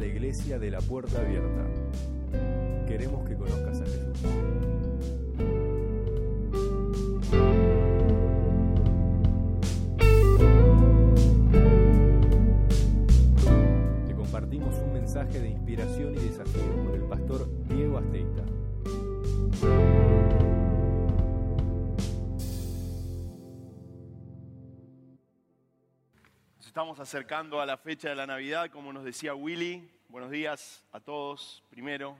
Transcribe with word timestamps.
la 0.00 0.06
iglesia 0.06 0.58
de 0.58 0.70
la 0.70 0.80
puerta 0.80 1.20
abierta. 1.20 1.66
Queremos 2.88 3.28
que 3.28 3.36
conozcas 3.36 3.82
a 3.82 3.84
Jesús. 3.84 4.18
Te 14.06 14.14
compartimos 14.14 14.74
un 14.76 14.92
mensaje 14.94 15.38
de 15.38 15.50
inspiración 15.50 16.14
y 16.14 16.28
desafío 16.28 16.82
por 16.82 16.94
el 16.94 17.02
pastor 17.02 17.46
Diego 17.68 17.98
Asteita. 17.98 18.59
Estamos 26.80 26.98
acercando 26.98 27.60
a 27.60 27.66
la 27.66 27.76
fecha 27.76 28.08
de 28.08 28.14
la 28.14 28.26
Navidad, 28.26 28.70
como 28.70 28.90
nos 28.90 29.04
decía 29.04 29.34
Willy. 29.34 29.86
Buenos 30.08 30.30
días 30.30 30.82
a 30.92 30.98
todos, 30.98 31.62
primero. 31.68 32.16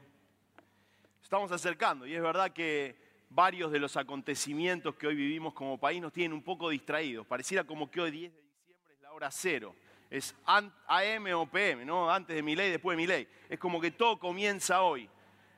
Estamos 1.23 1.51
acercando 1.51 2.07
y 2.07 2.15
es 2.15 2.21
verdad 2.21 2.53
que 2.53 2.95
varios 3.31 3.73
de 3.73 3.79
los 3.79 3.97
acontecimientos 3.97 4.97
que 4.97 5.07
hoy 5.07 5.15
vivimos 5.15 5.55
como 5.55 5.81
país 5.81 6.03
nos 6.03 6.13
tienen 6.13 6.35
un 6.35 6.43
poco 6.43 6.69
distraídos. 6.69 7.27
Pareciera 7.27 7.65
como 7.65 7.91
que 7.91 8.03
hoy 8.03 8.11
10 8.11 8.33
de 8.35 8.39
diciembre 8.39 8.95
es 8.97 9.01
la 9.01 9.13
hora 9.13 9.31
cero. 9.31 9.75
Es 10.11 10.35
AM 10.45 11.27
o 11.37 11.47
PM, 11.47 11.87
¿no? 11.87 12.11
Antes 12.11 12.37
de 12.37 12.43
mi 12.43 12.55
ley, 12.55 12.71
después 12.71 12.99
de 12.99 13.03
mi 13.03 13.07
ley. 13.07 13.27
Es 13.49 13.59
como 13.59 13.81
que 13.81 13.93
todo 13.93 14.19
comienza 14.19 14.83
hoy. 14.83 15.09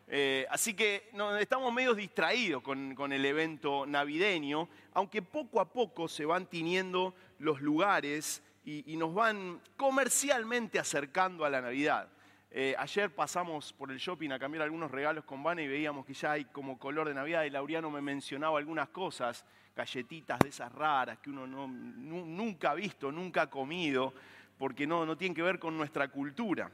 Eh, 0.07 0.47
así 0.49 0.75
que 0.75 1.11
no, 1.13 1.37
estamos 1.39 1.73
medio 1.73 1.93
distraídos 1.93 2.63
con 2.63 3.13
el 3.13 3.25
evento 3.25 3.85
navideño, 3.85 4.69
aunque 4.95 5.23
poco 5.23 5.61
a 5.61 5.73
poco 5.73 6.07
se 6.07 6.25
van 6.25 6.47
tiniendo 6.47 7.17
los 7.41 7.61
lugares 7.61 8.45
y, 8.65 8.97
nos 8.97 9.13
van 9.13 9.61
comercialmente 9.77 10.79
acercando 10.79 11.45
a 11.45 11.51
la 11.51 11.61
Navidad. 11.61 12.09
Eh, 12.51 12.75
ayer 12.79 13.11
pasamos 13.15 13.73
por 13.73 13.91
el 13.91 13.99
shopping 13.99 14.31
a 14.31 14.39
cambiar 14.39 14.63
algunos 14.63 14.91
regalos 14.91 15.25
con 15.25 15.43
Vane 15.43 15.65
y 15.65 15.69
veíamos 15.69 16.05
que 16.07 16.15
ya 16.15 16.33
hay 16.33 16.45
como 16.45 16.79
color 16.79 17.09
de 17.09 17.15
Navidad 17.15 17.45
y 17.45 17.51
Laureano 17.51 17.91
me 17.91 18.01
mencionaba 18.03 18.59
algunas 18.59 18.89
cosas, 18.91 19.45
galletitas 19.75 20.39
de 20.41 20.51
esas 20.51 20.71
raras 20.73 21.19
que 21.19 21.31
uno 21.31 21.47
no- 21.47 21.67
nu- 21.67 22.27
nunca 22.27 22.73
ha 22.73 22.75
visto, 22.75 23.11
nunca 23.11 23.43
ha 23.43 23.51
comido, 23.51 24.13
porque 24.59 24.87
no, 24.87 25.07
no 25.07 25.17
tienen 25.17 25.35
que 25.35 25.43
ver 25.43 25.59
con 25.59 25.77
nuestra 25.77 26.09
cultura. 26.09 26.71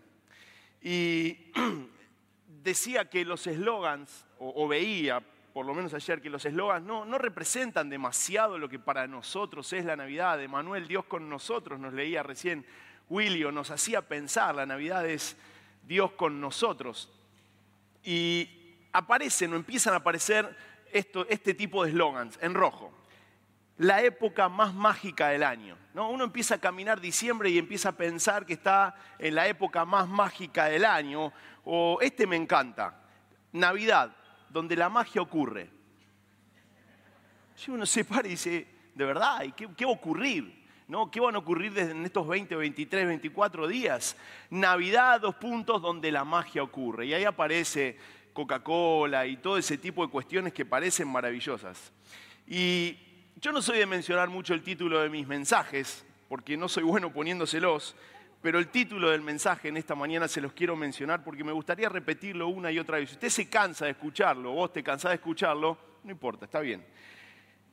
Y 0.83 1.53
decía 2.63 3.09
que 3.09 3.25
los 3.25 3.47
eslogans, 3.47 4.27
o 4.41 4.67
veía, 4.69 5.23
por 5.59 5.67
lo 5.67 5.75
menos 5.75 5.93
ayer, 5.93 6.23
que 6.23 6.31
los 6.31 6.45
eslogans 6.45 6.87
no, 6.87 7.05
no 7.05 7.19
representan 7.19 7.91
demasiado 7.91 8.59
lo 8.59 8.69
que 8.69 8.79
para 8.79 9.09
nosotros 9.09 9.73
es 9.73 9.85
la 9.85 9.97
Navidad. 9.97 10.41
Emanuel, 10.41 10.87
Dios 10.87 11.05
con 11.07 11.29
nosotros, 11.29 11.81
nos 11.81 11.93
leía 11.95 12.23
recién 12.23 12.65
Willio, 13.09 13.51
nos 13.51 13.73
hacía 13.73 14.03
pensar, 14.03 14.55
la 14.55 14.67
Navidad 14.67 15.05
es 15.05 15.37
Dios 15.83 16.13
con 16.13 16.41
nosotros. 16.41 17.11
Y 18.05 18.49
aparecen 18.93 19.53
o 19.53 19.57
empiezan 19.57 19.95
a 19.95 19.97
aparecer 19.97 20.57
esto- 20.93 21.27
este 21.29 21.55
tipo 21.55 21.83
de 21.83 21.91
eslogans 21.91 22.39
en 22.41 22.55
rojo 22.55 22.95
la 23.79 24.01
época 24.03 24.49
más 24.49 24.73
mágica 24.73 25.31
del 25.31 25.43
año. 25.43 25.77
¿no? 25.93 26.09
Uno 26.09 26.23
empieza 26.23 26.55
a 26.55 26.59
caminar 26.61 27.01
diciembre 27.01 27.51
y 27.51 27.59
empieza 27.59 27.89
a 27.89 27.97
pensar 27.97 28.47
que 28.47 28.53
está 28.53 28.95
en 29.19 29.35
la 29.35 29.49
época 29.49 29.85
más 29.85 30.07
mágica 30.07 30.67
del 30.67 30.85
año. 30.85 31.33
O 31.65 31.99
este 32.01 32.29
me 32.29 32.37
encanta, 32.37 33.03
Navidad, 33.51 34.15
donde 34.51 34.77
la 34.77 34.89
magia 34.89 35.23
ocurre. 35.23 35.71
Y 37.67 37.71
uno 37.71 37.87
se 37.87 38.05
para 38.05 38.27
y 38.29 38.33
dice, 38.33 38.67
¿de 38.95 39.05
verdad? 39.05 39.43
¿Y 39.43 39.53
qué, 39.53 39.69
qué 39.77 39.85
va 39.85 39.91
a 39.91 39.95
ocurrir? 39.95 40.67
¿No? 40.87 41.11
¿Qué 41.11 41.21
van 41.21 41.35
a 41.35 41.39
ocurrir 41.39 41.73
desde 41.73 41.91
en 41.91 42.05
estos 42.05 42.27
20, 42.27 42.57
23, 42.57 43.07
24 43.07 43.67
días? 43.67 44.17
Navidad, 44.49 45.21
dos 45.21 45.35
puntos, 45.35 45.83
donde 45.83 46.11
la 46.11 46.25
magia 46.25 46.63
ocurre. 46.63 47.07
Y 47.07 47.15
ahí 47.15 47.25
aparece 47.25 47.99
Coca-Cola 48.33 49.27
y 49.27 49.37
todo 49.39 49.59
ese 49.59 49.77
tipo 49.77 50.07
de 50.07 50.11
cuestiones 50.11 50.53
que 50.53 50.65
parecen 50.65 51.09
maravillosas. 51.09 51.93
Y 52.47 52.97
yo 53.41 53.53
no 53.53 53.61
soy 53.61 53.79
de 53.79 53.87
mencionar 53.87 54.29
mucho 54.29 54.55
el 54.55 54.63
título 54.63 55.01
de 55.01 55.11
mis 55.11 55.27
mensajes, 55.27 56.05
porque 56.29 56.57
no 56.57 56.69
soy 56.69 56.85
bueno 56.85 57.13
poniéndoselos, 57.13 57.97
pero 58.49 58.61
el 58.61 58.69
título 58.69 59.11
del 59.11 59.21
mensaje 59.21 59.69
en 59.69 59.77
esta 59.77 59.95
mañana 59.95 60.27
se 60.27 60.41
los 60.41 60.55
quiero 60.55 60.75
mencionar 60.75 61.23
porque 61.23 61.45
me 61.45 61.53
gustaría 61.53 61.87
repetirlo 61.91 62.49
una 62.49 62.73
y 62.73 62.79
otra 62.79 62.97
vez. 62.97 63.11
Si 63.11 63.17
usted 63.17 63.29
se 63.29 63.51
cansa 63.51 63.85
de 63.85 63.91
escucharlo, 63.91 64.53
vos 64.53 64.73
te 64.73 64.83
cansás 64.83 65.11
de 65.11 65.17
escucharlo, 65.17 65.77
no 66.03 66.11
importa, 66.11 66.47
está 66.47 66.61
bien. 66.61 66.83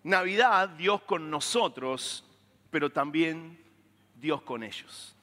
Navidad, 0.04 0.68
Dios 0.68 1.04
con 1.04 1.32
nosotros, 1.32 2.30
pero 2.72 2.92
también 2.92 3.58
Dios 4.16 4.42
con 4.42 4.64
ellos. 4.64 5.16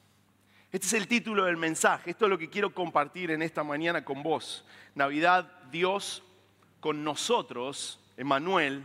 Este 0.70 0.86
es 0.86 0.94
el 0.94 1.06
título 1.06 1.44
del 1.44 1.58
mensaje, 1.58 2.12
esto 2.12 2.24
es 2.24 2.30
lo 2.30 2.38
que 2.38 2.48
quiero 2.48 2.72
compartir 2.72 3.30
en 3.30 3.42
esta 3.42 3.62
mañana 3.62 4.06
con 4.06 4.22
vos. 4.22 4.64
Navidad, 4.94 5.52
Dios 5.70 6.22
con 6.80 7.04
nosotros, 7.04 8.00
Emanuel, 8.16 8.82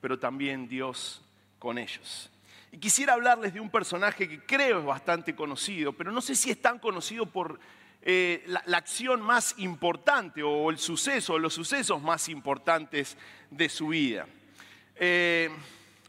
pero 0.00 0.18
también 0.18 0.66
Dios 0.66 1.24
con 1.60 1.78
ellos. 1.78 2.29
Y 2.72 2.78
quisiera 2.78 3.14
hablarles 3.14 3.52
de 3.52 3.60
un 3.60 3.70
personaje 3.70 4.28
que 4.28 4.44
creo 4.44 4.78
es 4.78 4.84
bastante 4.84 5.34
conocido, 5.34 5.92
pero 5.92 6.12
no 6.12 6.20
sé 6.20 6.34
si 6.34 6.50
es 6.50 6.60
tan 6.60 6.78
conocido 6.78 7.26
por 7.26 7.58
eh, 8.02 8.44
la, 8.46 8.78
acción 8.78 9.20
más 9.20 9.54
importante 9.58 10.42
o 10.42 10.70
el 10.70 10.78
suceso, 10.78 11.34
o 11.34 11.38
los 11.38 11.52
sucesos 11.52 12.00
más 12.00 12.28
importantes 12.28 13.16
de 13.50 13.68
su 13.68 13.88
vida. 13.88 14.26
Eh, 14.96 15.50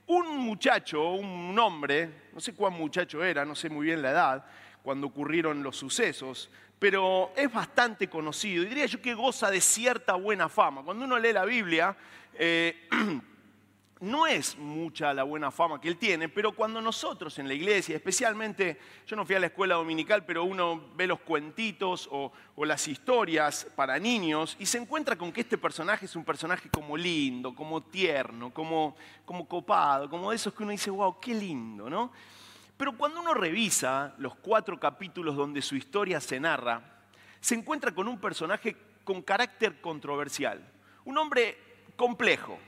un 0.08 0.38
muchacho, 0.38 1.12
un 1.12 1.58
hombre, 1.58 2.30
no 2.34 2.40
sé 2.40 2.54
cuán 2.54 2.74
muchacho 2.74 3.24
era, 3.24 3.44
no 3.44 3.56
sé 3.56 3.70
muy 3.70 3.88
bien 3.88 4.02
la 4.02 4.12
edad, 4.12 4.46
cuando 4.84 5.08
ocurrieron 5.08 5.64
los 5.64 5.78
sucesos, 5.78 6.50
pero 6.80 7.32
es 7.36 7.52
bastante 7.52 8.10
conocido 8.10 8.64
y 8.64 8.68
diría 8.68 8.86
yo 8.86 9.02
que 9.02 9.14
goza 9.14 9.52
de 9.52 9.62
cierta 9.62 10.16
buena 10.16 10.50
fama. 10.50 10.84
Cuando 10.84 11.06
uno 11.06 11.20
lee 11.20 11.34
la 11.34 11.46
Biblia, 11.46 11.96
eh, 12.34 12.90
no 14.02 14.26
es 14.26 14.58
mucha 14.58 15.14
la 15.14 15.22
buena 15.24 15.52
fama 15.52 15.80
que 15.80 15.88
él 15.88 15.98
tiene, 15.98 16.28
pero 16.28 16.54
cuando 16.54 16.82
nosotros 16.82 17.38
en 17.38 17.48
la 17.48 17.54
iglesia, 17.54 17.96
especialmente, 17.96 18.80
yo 19.06 19.16
no 19.16 19.26
fui 19.26 19.36
a 19.36 19.40
la 19.40 19.46
escuela 19.46 19.76
dominical, 19.76 20.26
pero 20.26 20.44
uno 20.44 20.90
ve 20.96 21.06
los 21.06 21.20
cuentitos 21.20 22.10
o, 22.12 22.32
las 22.66 22.88
historias 22.88 23.68
para 23.76 23.98
niños 23.98 24.56
y 24.60 24.68
se 24.68 24.78
encuentra 24.78 25.16
con 25.16 25.32
que 25.32 25.42
este 25.42 25.58
personaje 25.58 26.06
es 26.06 26.16
un 26.16 26.24
personaje 26.24 26.70
como 26.70 26.96
lindo, 26.96 27.56
como 27.56 27.82
tierno, 27.82 28.54
como, 28.54 28.96
como 29.26 29.48
copado, 29.48 30.10
como 30.10 30.30
de 30.30 30.36
esos 30.36 30.54
que 30.54 30.62
uno 30.62 30.72
dice, 30.72 30.92
wow, 30.92 31.20
qué 31.20 31.34
lindo, 31.34 31.90
¿no? 31.90 32.12
Pero 32.78 32.96
cuando 32.96 33.20
uno 33.20 33.34
revisa 33.34 34.14
los 34.20 34.36
cuatro 34.36 34.80
capítulos 34.80 35.36
donde 35.36 35.62
su 35.62 35.76
historia 35.76 36.22
se 36.22 36.40
narra, 36.40 36.82
se 37.40 37.56
encuentra 37.56 37.94
con 37.94 38.08
un 38.08 38.20
personaje 38.20 38.76
con 39.04 39.22
carácter 39.24 39.82
controversial, 39.82 40.62
un 41.06 41.18
hombre 41.18 41.58
complejo. 41.96 42.60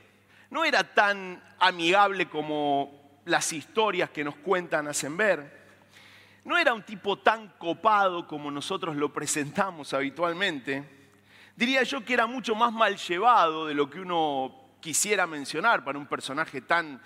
No 0.49 0.65
era 0.65 0.83
tan 0.83 1.41
amigable 1.59 2.27
como 2.27 3.21
las 3.25 3.53
historias 3.53 4.09
que 4.09 4.23
nos 4.23 4.35
cuentan 4.35 4.87
hacen 4.87 5.15
ver. 5.17 5.63
No 6.43 6.57
era 6.57 6.73
un 6.73 6.83
tipo 6.83 7.19
tan 7.19 7.49
copado 7.57 8.27
como 8.27 8.51
nosotros 8.51 8.95
lo 8.95 9.13
presentamos 9.13 9.93
habitualmente. 9.93 10.83
Diría 11.55 11.83
yo 11.83 12.03
que 12.03 12.13
era 12.13 12.27
mucho 12.27 12.55
más 12.55 12.73
mal 12.73 12.97
llevado 12.97 13.67
de 13.67 13.73
lo 13.73 13.89
que 13.89 13.99
uno 13.99 14.75
quisiera 14.81 15.25
mencionar 15.25 15.83
para 15.83 15.97
un 15.97 16.07
personaje 16.07 16.61
tan 16.61 17.01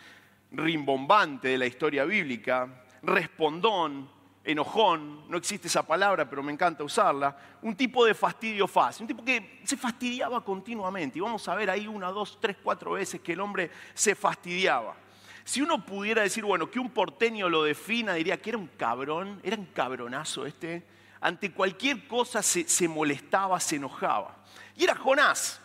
rimbombante 0.52 1.50
de 1.50 1.58
la 1.58 1.66
historia 1.66 2.06
bíblica, 2.06 2.86
respondón, 3.04 4.10
enojón, 4.48 5.30
no 5.30 5.38
existe 5.38 5.68
esa 5.68 5.86
palabra, 5.86 6.28
pero 6.30 6.42
me 6.42 6.54
encanta 6.54 6.82
usarla, 6.82 7.38
un 7.62 7.76
tipo 7.76 8.06
de 8.06 8.14
fastidio 8.14 8.66
fácil, 8.66 9.04
un 9.04 9.08
tipo 9.10 9.26
que 9.26 9.60
se 9.66 9.76
fastidiaba 9.76 10.44
continuamente. 10.44 11.20
Y 11.20 11.22
vamos 11.22 11.48
a 11.50 11.56
ver 11.56 11.70
ahí 11.70 11.86
una, 11.86 12.08
dos, 12.08 12.38
tres, 12.40 12.56
cuatro 12.64 12.94
veces 12.94 13.20
que 13.20 13.34
el 13.34 13.42
hombre 13.42 13.70
se 13.94 14.16
fastidiaba. 14.16 14.96
Si 15.44 15.62
uno 15.62 15.86
pudiera 15.86 16.22
decir, 16.22 16.46
bueno, 16.46 16.72
que 16.72 16.80
un 16.80 16.90
porteño 16.90 17.50
lo 17.50 17.64
defina, 17.64 18.14
diría 18.14 18.42
que 18.42 18.52
era 18.52 18.58
un 18.58 18.68
cabrón, 18.68 19.42
era 19.44 19.58
un 19.58 19.66
cabronazo 19.66 20.46
este. 20.46 20.86
Ante 21.20 21.52
cualquier 21.52 22.08
cosa 22.08 22.42
se, 22.42 22.88
molestaba, 22.88 23.60
se 23.60 23.76
enojaba. 23.76 24.38
Y 24.78 24.86
era 24.86 24.96
Jonás. 24.96 25.60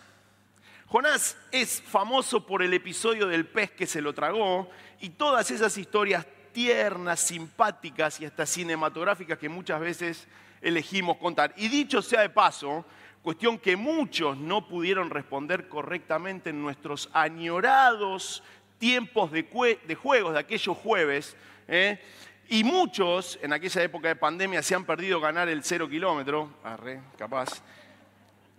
Jonás 0.86 1.36
es 1.52 1.80
famoso 1.80 2.44
por 2.44 2.62
el 2.62 2.74
episodio 2.74 3.28
del 3.28 3.46
pez 3.46 3.70
que 3.70 3.86
se 3.86 4.00
lo 4.00 4.12
tragó 4.12 4.68
y 5.00 5.10
todas 5.10 5.50
esas 5.50 5.78
historias 5.78 6.26
tiernas, 6.52 7.20
simpáticas 7.20 8.20
y 8.20 8.24
hasta 8.24 8.46
cinematográficas 8.46 9.38
que 9.38 9.48
muchas 9.48 9.80
veces 9.80 10.26
elegimos 10.60 11.16
contar. 11.16 11.52
Y 11.56 11.68
dicho 11.68 12.02
sea 12.02 12.20
de 12.20 12.30
paso, 12.30 12.84
cuestión 13.22 13.58
que 13.58 13.76
muchos 13.76 14.36
no 14.36 14.66
pudieron 14.66 15.10
responder 15.10 15.68
correctamente 15.68 16.50
en 16.50 16.62
nuestros 16.62 17.08
añorados 17.12 18.42
tiempos 18.78 19.30
de, 19.30 19.46
juegos 19.94 20.32
de 20.32 20.40
aquellos 20.40 20.76
jueves, 20.76 21.36
¿eh? 21.68 22.00
y 22.48 22.64
muchos 22.64 23.38
en 23.40 23.52
aquella 23.52 23.82
época 23.82 24.08
de 24.08 24.16
pandemia 24.16 24.60
se 24.60 24.74
han 24.74 24.84
perdido 24.84 25.20
ganar 25.20 25.48
el 25.48 25.62
cero 25.62 25.88
kilómetro, 25.88 26.50
arre, 26.64 27.00
capaz, 27.16 27.62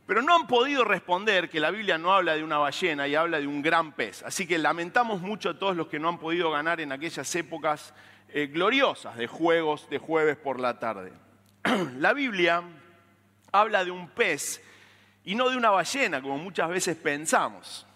pero 0.06 0.22
no 0.22 0.36
han 0.36 0.48
podido 0.48 0.84
responder 0.84 1.50
que 1.50 1.60
la 1.60 1.72
Biblia 1.72 1.98
no 1.98 2.14
habla 2.14 2.36
de 2.36 2.44
una 2.44 2.58
ballena 2.58 3.08
y 3.08 3.16
habla 3.16 3.40
de 3.40 3.48
un 3.48 3.62
gran 3.62 3.94
pez. 3.94 4.22
Así 4.24 4.46
que 4.46 4.58
lamentamos 4.58 5.22
mucho 5.22 5.52
a 5.52 5.60
todos 5.60 5.76
los 5.78 5.88
que 5.88 6.00
no 6.00 6.10
han 6.10 6.20
podido 6.20 6.52
ganar 6.52 6.82
en 6.82 6.92
aquellas 6.92 7.34
épocas 7.36 7.94
eh, 8.30 8.48
gloriosas 8.48 9.16
de 9.16 9.28
juegos 9.28 9.90
de 9.90 10.00
jueves 10.00 10.38
por 10.38 10.60
la 10.60 10.80
tarde. 10.80 11.14
la 12.00 12.14
Biblia 12.14 12.64
habla 13.52 13.86
de 13.86 13.92
un 13.92 14.10
pez 14.10 14.62
y 15.24 15.36
no 15.36 15.50
de 15.50 15.56
una 15.56 15.70
ballena, 15.70 16.22
como 16.22 16.38
muchas 16.38 16.68
veces 16.70 16.98
pensamos. 16.98 17.88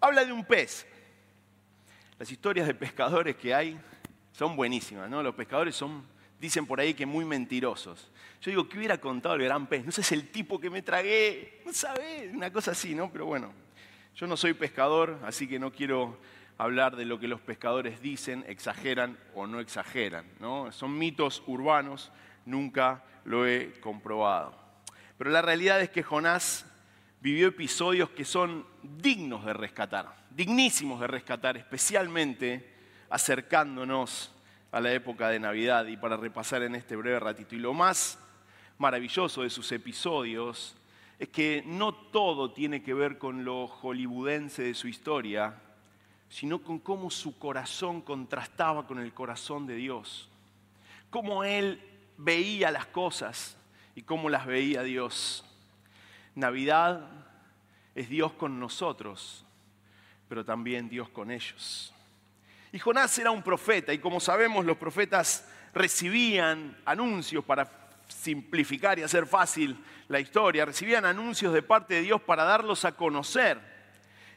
Habla 0.00 0.24
de 0.24 0.32
un 0.32 0.44
pez. 0.44 0.86
Las 2.18 2.30
historias 2.30 2.66
de 2.66 2.74
pescadores 2.74 3.34
que 3.36 3.54
hay 3.54 3.80
son 4.32 4.54
buenísimas, 4.54 5.10
¿no? 5.10 5.22
Los 5.22 5.34
pescadores 5.34 5.74
son, 5.74 6.04
dicen 6.40 6.66
por 6.66 6.80
ahí 6.80 6.94
que 6.94 7.06
muy 7.06 7.24
mentirosos. 7.24 8.10
Yo 8.40 8.50
digo, 8.50 8.68
¿qué 8.68 8.78
hubiera 8.78 8.98
contado 8.98 9.34
el 9.34 9.44
gran 9.44 9.66
pez? 9.66 9.84
No 9.84 9.92
sé, 9.92 10.00
es 10.00 10.12
el 10.12 10.28
tipo 10.30 10.58
que 10.58 10.70
me 10.70 10.80
tragué, 10.80 11.60
no 11.66 11.72
sabés, 11.72 12.32
una 12.32 12.50
cosa 12.50 12.70
así, 12.70 12.94
¿no? 12.94 13.12
Pero 13.12 13.26
bueno, 13.26 13.52
yo 14.16 14.26
no 14.26 14.36
soy 14.36 14.54
pescador, 14.54 15.18
así 15.24 15.46
que 15.46 15.58
no 15.58 15.70
quiero 15.70 16.18
hablar 16.56 16.96
de 16.96 17.04
lo 17.04 17.20
que 17.20 17.28
los 17.28 17.40
pescadores 17.40 18.00
dicen, 18.00 18.44
exageran 18.48 19.18
o 19.34 19.46
no 19.46 19.60
exageran, 19.60 20.24
¿no? 20.40 20.72
Son 20.72 20.98
mitos 20.98 21.42
urbanos, 21.46 22.10
nunca 22.46 23.04
lo 23.24 23.46
he 23.46 23.78
comprobado. 23.80 24.58
Pero 25.18 25.30
la 25.30 25.42
realidad 25.42 25.80
es 25.82 25.90
que 25.90 26.02
Jonás 26.02 26.64
vivió 27.20 27.48
episodios 27.48 28.10
que 28.10 28.24
son 28.24 28.66
dignos 28.82 29.44
de 29.44 29.52
rescatar, 29.52 30.16
dignísimos 30.30 31.00
de 31.00 31.06
rescatar, 31.06 31.58
especialmente 31.58 32.74
acercándonos 33.10 34.32
a 34.72 34.80
la 34.80 34.92
época 34.92 35.28
de 35.28 35.40
Navidad 35.40 35.86
y 35.86 35.96
para 35.96 36.16
repasar 36.16 36.62
en 36.62 36.74
este 36.74 36.96
breve 36.96 37.18
ratito. 37.18 37.54
Y 37.54 37.58
lo 37.58 37.74
más 37.74 38.18
maravilloso 38.78 39.42
de 39.42 39.50
sus 39.50 39.70
episodios 39.72 40.76
es 41.18 41.28
que 41.28 41.62
no 41.66 41.92
todo 41.92 42.52
tiene 42.52 42.82
que 42.82 42.94
ver 42.94 43.18
con 43.18 43.44
lo 43.44 43.66
hollywoodense 43.66 44.62
de 44.62 44.74
su 44.74 44.88
historia, 44.88 45.54
sino 46.28 46.62
con 46.62 46.78
cómo 46.78 47.10
su 47.10 47.38
corazón 47.38 48.00
contrastaba 48.00 48.86
con 48.86 48.98
el 49.00 49.12
corazón 49.12 49.66
de 49.66 49.74
Dios, 49.74 50.28
cómo 51.10 51.44
él 51.44 51.82
veía 52.16 52.70
las 52.70 52.86
cosas 52.86 53.56
y 53.94 54.02
cómo 54.02 54.30
las 54.30 54.46
veía 54.46 54.82
Dios. 54.82 55.44
Navidad 56.34 57.06
es 57.94 58.08
Dios 58.08 58.32
con 58.32 58.60
nosotros, 58.60 59.44
pero 60.28 60.44
también 60.44 60.88
Dios 60.88 61.08
con 61.08 61.30
ellos. 61.30 61.92
Y 62.72 62.78
Jonás 62.78 63.18
era 63.18 63.30
un 63.30 63.42
profeta 63.42 63.92
y 63.92 63.98
como 63.98 64.20
sabemos 64.20 64.64
los 64.64 64.76
profetas 64.76 65.48
recibían 65.74 66.76
anuncios 66.84 67.44
para 67.44 67.70
simplificar 68.08 68.98
y 68.98 69.02
hacer 69.02 69.26
fácil 69.26 69.76
la 70.08 70.20
historia, 70.20 70.64
recibían 70.64 71.04
anuncios 71.04 71.52
de 71.52 71.62
parte 71.62 71.94
de 71.94 72.02
Dios 72.02 72.20
para 72.20 72.44
darlos 72.44 72.84
a 72.84 72.92
conocer. 72.92 73.60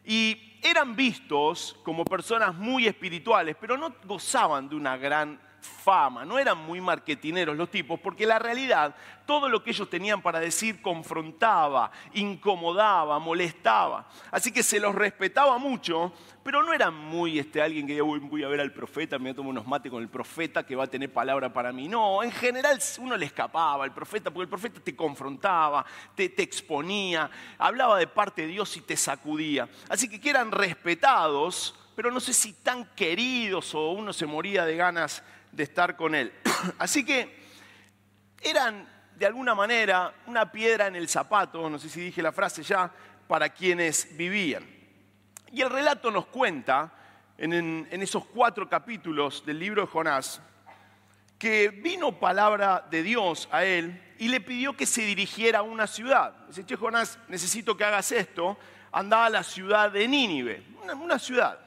Y 0.06 0.60
eran 0.64 0.96
vistos 0.96 1.80
como 1.84 2.06
personas 2.06 2.56
muy 2.56 2.88
espirituales, 2.88 3.56
pero 3.60 3.78
no 3.78 3.96
gozaban 4.04 4.70
de 4.70 4.76
una 4.76 4.98
gran 4.98 5.40
fama, 5.64 6.26
no 6.26 6.38
eran 6.38 6.58
muy 6.58 6.82
marketineros 6.82 7.56
los 7.56 7.72
tipos, 7.72 8.00
porque 8.00 8.26
la 8.26 8.40
realidad, 8.40 8.96
todo 9.26 9.50
lo 9.50 9.64
que 9.64 9.72
ellos 9.72 9.90
tenían 9.90 10.22
para 10.22 10.40
decir 10.40 10.82
confrontaba, 10.82 11.92
incomodaba, 12.14 13.20
molestaba. 13.20 14.08
Así 14.32 14.52
que 14.52 14.64
se 14.64 14.80
los 14.80 14.94
respetaba 14.94 15.58
mucho, 15.58 16.14
pero 16.44 16.62
no 16.62 16.74
eran 16.74 16.94
muy 16.94 17.40
este, 17.40 17.62
alguien 17.62 17.88
que 17.88 18.00
voy, 18.02 18.20
voy 18.20 18.44
a 18.44 18.48
ver 18.48 18.60
al 18.60 18.74
profeta, 18.74 19.18
me 19.18 19.34
tomo 19.34 19.50
unos 19.50 19.66
mates 19.66 19.92
con 19.92 20.02
el 20.02 20.10
profeta 20.10 20.66
que 20.66 20.76
va 20.76 20.84
a 20.84 20.88
tener 20.88 21.12
palabra 21.12 21.52
para 21.52 21.72
mí. 21.72 21.88
No, 21.88 22.22
en 22.22 22.32
general 22.32 22.80
uno 23.00 23.18
le 23.18 23.26
escapaba 23.26 23.84
al 23.84 23.94
profeta, 23.94 24.30
porque 24.30 24.44
el 24.44 24.50
profeta 24.50 24.80
te 24.82 24.96
confrontaba, 24.96 25.86
te, 26.16 26.30
te 26.30 26.44
exponía, 26.44 27.30
hablaba 27.58 27.98
de 27.98 28.08
parte 28.08 28.44
de 28.44 28.50
Dios 28.50 28.76
y 28.78 28.82
te 28.82 28.98
sacudía. 28.98 29.70
Así 29.90 30.08
que 30.08 30.30
eran 30.30 30.52
respetados, 30.52 31.76
pero 31.96 32.12
no 32.12 32.20
sé 32.20 32.34
si 32.34 32.54
tan 32.54 32.86
queridos 32.96 33.74
o 33.76 33.92
uno 33.92 34.14
se 34.14 34.26
moría 34.26 34.66
de 34.66 34.76
ganas 34.76 35.24
de 35.54 35.64
estar 35.64 35.96
con 35.96 36.16
él. 36.16 36.34
Así 36.80 37.06
que 37.06 37.44
eran 38.42 38.88
de 39.16 39.26
alguna 39.26 39.56
manera 39.56 40.14
una 40.26 40.52
piedra 40.52 40.88
en 40.88 40.96
el 40.96 41.08
zapato, 41.08 41.70
no 41.70 41.80
sé 41.80 41.88
si 41.90 42.02
dije 42.02 42.22
la 42.22 42.32
frase 42.32 42.64
ya, 42.64 42.92
para 43.28 43.50
quienes 43.50 44.18
vivían. 44.18 44.66
Y 45.52 45.62
el 45.62 45.70
relato 45.70 46.10
nos 46.12 46.26
cuenta, 46.26 46.92
en, 47.38 47.88
esos 47.92 48.26
cuatro 48.26 48.68
capítulos 48.68 49.46
del 49.46 49.60
libro 49.60 49.84
de 49.84 49.88
Jonás, 49.88 50.42
que 51.38 51.70
vino 51.70 52.20
palabra 52.20 52.86
de 52.90 53.04
Dios 53.04 53.48
a 53.52 53.64
él 53.64 54.02
y 54.18 54.30
le 54.30 54.42
pidió 54.42 54.76
que 54.76 54.86
se 54.86 55.04
dirigiera 55.04 55.60
a 55.60 55.62
una 55.62 55.88
ciudad. 55.88 56.34
Dice, 56.48 56.66
che, 56.66 56.76
Jonás, 56.76 57.20
necesito 57.28 57.76
que 57.76 57.84
hagas 57.84 58.12
esto. 58.12 58.58
Anda 58.92 59.26
a 59.26 59.30
la 59.30 59.44
ciudad 59.44 59.92
de 59.92 60.08
Nínive, 60.08 60.64
una 61.02 61.20
ciudad. 61.20 61.60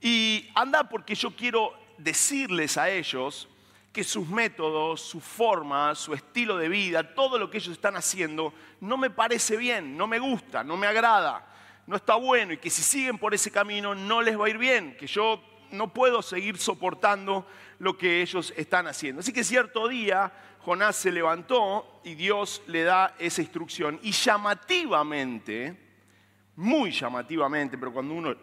Y 0.00 0.50
anda 0.54 0.88
porque 0.88 1.14
yo 1.14 1.34
quiero 1.34 1.83
decirles 1.98 2.76
a 2.76 2.90
ellos 2.90 3.48
que 3.92 4.02
sus 4.02 4.28
métodos, 4.28 5.00
su 5.00 5.20
forma, 5.20 5.94
su 5.94 6.14
estilo 6.14 6.56
de 6.56 6.68
vida, 6.68 7.14
todo 7.14 7.38
lo 7.38 7.48
que 7.48 7.58
ellos 7.58 7.72
están 7.72 7.96
haciendo, 7.96 8.52
no 8.80 8.96
me 8.96 9.08
parece 9.08 9.56
bien, 9.56 9.96
no 9.96 10.08
me 10.08 10.18
gusta, 10.18 10.64
no 10.64 10.76
me 10.76 10.88
agrada, 10.88 11.46
no 11.86 11.94
está 11.94 12.16
bueno 12.16 12.52
y 12.52 12.58
que 12.58 12.70
si 12.70 12.82
siguen 12.82 13.18
por 13.18 13.34
ese 13.34 13.52
camino 13.52 13.94
no 13.94 14.20
les 14.20 14.38
va 14.38 14.46
a 14.46 14.50
ir 14.50 14.58
bien, 14.58 14.96
que 14.96 15.06
yo 15.06 15.40
no 15.70 15.92
puedo 15.92 16.22
seguir 16.22 16.58
soportando 16.58 17.46
lo 17.78 17.96
que 17.96 18.20
ellos 18.20 18.52
están 18.56 18.88
haciendo. 18.88 19.20
Así 19.20 19.32
que 19.32 19.44
cierto 19.44 19.86
día 19.86 20.32
Jonás 20.64 20.96
se 20.96 21.12
levantó 21.12 22.00
y 22.04 22.14
Dios 22.14 22.62
le 22.66 22.82
da 22.82 23.14
esa 23.18 23.42
instrucción 23.42 24.00
y 24.02 24.12
llamativamente, 24.12 25.76
muy 26.56 26.90
llamativamente, 26.90 27.78
pero 27.78 27.92
cuando 27.92 28.14
uno 28.14 28.34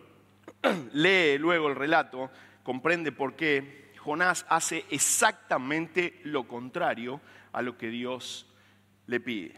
lee 0.94 1.38
luego 1.38 1.68
el 1.68 1.75
relato, 1.75 2.30
comprende 2.63 3.11
por 3.11 3.35
qué 3.35 3.93
Jonás 3.97 4.45
hace 4.49 4.85
exactamente 4.89 6.19
lo 6.23 6.47
contrario 6.47 7.21
a 7.51 7.61
lo 7.61 7.77
que 7.77 7.89
Dios 7.89 8.47
le 9.07 9.19
pide. 9.19 9.55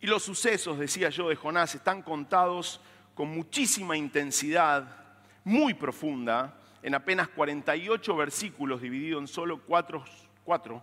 Y 0.00 0.06
los 0.06 0.22
sucesos, 0.22 0.78
decía 0.78 1.08
yo, 1.10 1.28
de 1.28 1.36
Jonás 1.36 1.74
están 1.74 2.02
contados 2.02 2.80
con 3.14 3.28
muchísima 3.28 3.96
intensidad, 3.96 5.04
muy 5.44 5.74
profunda, 5.74 6.60
en 6.82 6.94
apenas 6.94 7.28
48 7.28 8.16
versículos 8.16 8.82
divididos 8.82 9.22
en 9.22 9.28
solo 9.28 9.62
cuatro, 9.62 10.04
cuatro, 10.44 10.82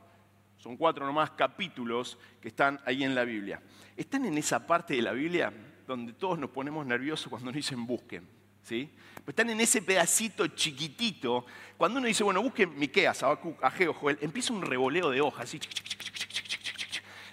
son 0.57 0.77
cuatro 0.77 1.05
nomás 1.05 1.31
capítulos 1.31 2.17
que 2.39 2.47
están 2.47 2.79
ahí 2.85 3.03
en 3.03 3.13
la 3.13 3.23
Biblia. 3.23 3.61
Están 3.97 4.25
en 4.25 4.37
esa 4.37 4.65
parte 4.65 4.95
de 4.95 5.01
la 5.01 5.11
Biblia 5.11 5.51
donde 5.85 6.13
todos 6.13 6.39
nos 6.39 6.49
ponemos 6.49 6.85
nerviosos 6.85 7.27
cuando 7.27 7.47
nos 7.47 7.55
dicen 7.55 7.85
busquen. 7.85 8.40
¿Sí? 8.63 8.89
Pues 9.15 9.29
están 9.29 9.49
en 9.49 9.61
ese 9.61 9.81
pedacito 9.81 10.47
chiquitito. 10.47 11.45
Cuando 11.77 11.99
uno 11.99 12.07
dice, 12.07 12.23
bueno, 12.23 12.41
busquen 12.41 12.77
Miqueas, 12.77 13.21
Habacuc, 13.23 13.63
Ageo, 13.63 13.93
Joel, 13.93 14.17
empieza 14.21 14.53
un 14.53 14.61
revoleo 14.61 15.09
de 15.09 15.21
hojas, 15.21 15.43
así, 15.43 15.59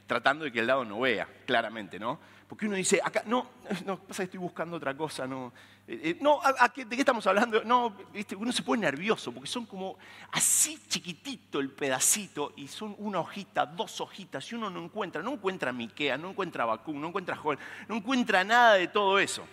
tratando 0.06 0.44
de 0.44 0.52
que 0.52 0.61
el 0.61 0.66
lado 0.66 0.85
no 0.85 1.00
vea, 1.00 1.28
claramente, 1.47 1.99
¿no? 1.99 2.18
Porque 2.49 2.66
uno 2.66 2.76
dice, 2.76 2.99
acá, 3.04 3.23
no, 3.26 3.47
no, 3.85 3.99
pasa 3.99 4.23
que 4.23 4.25
estoy 4.25 4.40
buscando 4.40 4.76
otra 4.76 4.97
cosa, 4.97 5.26
no. 5.26 5.52
Eh, 5.87 6.00
eh, 6.02 6.18
no, 6.20 6.40
¿de 6.76 6.87
qué 6.88 7.00
estamos 7.00 7.26
hablando? 7.26 7.62
No, 7.62 7.94
uno 8.37 8.52
se 8.52 8.62
pone 8.62 8.82
nervioso 8.82 9.32
porque 9.32 9.49
son 9.49 9.66
como 9.66 9.99
así 10.32 10.78
chiquitito 10.88 11.61
el 11.61 11.70
pedacito 11.70 12.54
y 12.56 12.68
son 12.68 12.94
una 12.99 13.20
hojita, 13.20 13.66
dos 13.66 14.00
hojitas 14.00 14.50
y 14.50 14.54
uno 14.54 14.70
no 14.70 14.82
encuentra, 14.82 15.23
no 15.23 15.32
encuentra 15.32 15.73
Miquea, 15.73 16.16
no 16.16 16.30
encuentra 16.30 16.64
Habacuc, 16.64 16.94
no 16.94 17.08
encuentra 17.08 17.37
Joel, 17.37 17.58
no 17.87 17.97
encuentra 17.97 18.44
nada 18.44 18.75
de 18.75 18.88
todo 18.88 19.18
eso. 19.18 19.47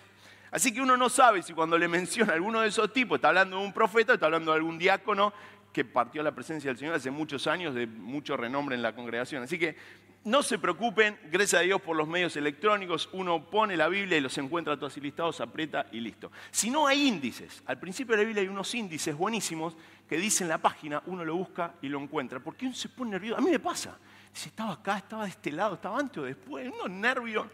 Así 0.56 0.72
que 0.72 0.80
uno 0.80 0.96
no 0.96 1.10
sabe 1.10 1.42
si 1.42 1.52
cuando 1.52 1.76
le 1.76 1.86
menciona 1.86 2.32
alguno 2.32 2.62
de 2.62 2.68
esos 2.68 2.90
tipos 2.90 3.16
está 3.16 3.28
hablando 3.28 3.58
de 3.58 3.66
un 3.66 3.74
profeta, 3.74 4.14
está 4.14 4.24
hablando 4.24 4.52
de 4.52 4.56
algún 4.56 4.78
diácono 4.78 5.30
que 5.70 5.84
partió 5.84 6.22
a 6.22 6.24
la 6.24 6.34
presencia 6.34 6.70
del 6.70 6.78
Señor 6.78 6.94
hace 6.94 7.10
muchos 7.10 7.46
años, 7.46 7.74
de 7.74 7.86
mucho 7.86 8.38
renombre 8.38 8.74
en 8.74 8.80
la 8.80 8.94
congregación. 8.94 9.42
Así 9.42 9.58
que 9.58 9.76
no 10.24 10.42
se 10.42 10.58
preocupen, 10.58 11.18
gracias 11.30 11.60
a 11.60 11.62
Dios 11.62 11.82
por 11.82 11.94
los 11.94 12.08
medios 12.08 12.36
electrónicos, 12.36 13.10
uno 13.12 13.50
pone 13.50 13.76
la 13.76 13.88
Biblia 13.88 14.16
y 14.16 14.22
los 14.22 14.38
encuentra 14.38 14.78
todos 14.78 14.96
listados, 14.96 15.42
aprieta 15.42 15.88
y 15.92 16.00
listo. 16.00 16.32
Si 16.50 16.70
no 16.70 16.86
hay 16.86 17.06
índices, 17.06 17.62
al 17.66 17.78
principio 17.78 18.16
de 18.16 18.22
la 18.22 18.26
Biblia 18.26 18.40
hay 18.42 18.48
unos 18.48 18.74
índices 18.74 19.14
buenísimos 19.14 19.76
que 20.08 20.16
dicen 20.16 20.48
la 20.48 20.56
página, 20.56 21.02
uno 21.04 21.22
lo 21.22 21.36
busca 21.36 21.74
y 21.82 21.90
lo 21.90 22.00
encuentra. 22.00 22.40
¿Por 22.40 22.56
qué 22.56 22.64
uno 22.64 22.74
se 22.74 22.88
pone 22.88 23.10
nervioso? 23.10 23.38
A 23.38 23.44
mí 23.44 23.50
me 23.50 23.58
pasa. 23.58 23.98
Si 24.32 24.48
estaba 24.48 24.72
acá, 24.72 24.96
estaba 24.96 25.24
de 25.24 25.30
este 25.32 25.52
lado, 25.52 25.74
estaba 25.74 25.98
antes 25.98 26.16
o 26.16 26.22
después, 26.22 26.66
unos 26.66 26.88
nervios. 26.88 27.46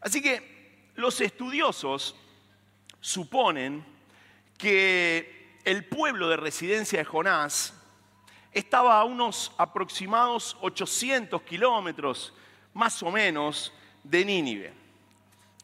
Así 0.00 0.20
que 0.20 0.88
los 0.96 1.20
estudiosos 1.20 2.16
suponen 3.00 3.84
que 4.58 5.58
el 5.64 5.84
pueblo 5.84 6.28
de 6.28 6.36
residencia 6.36 6.98
de 6.98 7.04
Jonás 7.04 7.74
estaba 8.52 8.98
a 8.98 9.04
unos 9.04 9.52
aproximados 9.58 10.56
800 10.60 11.42
kilómetros, 11.42 12.34
más 12.74 13.02
o 13.02 13.10
menos, 13.10 13.72
de 14.02 14.24
Nínive. 14.24 14.72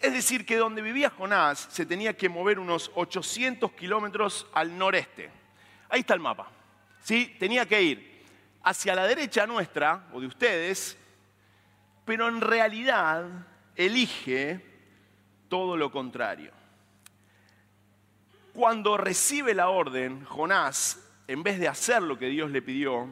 Es 0.00 0.12
decir, 0.12 0.44
que 0.44 0.56
donde 0.56 0.82
vivía 0.82 1.10
Jonás 1.10 1.68
se 1.70 1.86
tenía 1.86 2.16
que 2.16 2.28
mover 2.28 2.58
unos 2.58 2.90
800 2.94 3.72
kilómetros 3.72 4.46
al 4.52 4.76
noreste. 4.76 5.30
Ahí 5.88 6.00
está 6.00 6.14
el 6.14 6.20
mapa. 6.20 6.50
¿sí? 7.02 7.34
Tenía 7.38 7.66
que 7.66 7.82
ir 7.82 8.24
hacia 8.62 8.94
la 8.94 9.06
derecha 9.06 9.46
nuestra, 9.46 10.08
o 10.12 10.20
de 10.20 10.26
ustedes, 10.26 10.98
pero 12.04 12.28
en 12.28 12.40
realidad 12.40 13.24
elige 13.74 14.60
todo 15.48 15.76
lo 15.76 15.90
contrario. 15.90 16.55
Cuando 18.56 18.96
recibe 18.96 19.54
la 19.54 19.68
orden, 19.68 20.24
Jonás, 20.24 20.98
en 21.28 21.44
vez 21.44 21.60
de 21.60 21.68
hacer 21.68 22.02
lo 22.02 22.18
que 22.18 22.26
Dios 22.26 22.50
le 22.50 22.62
pidió, 22.62 23.08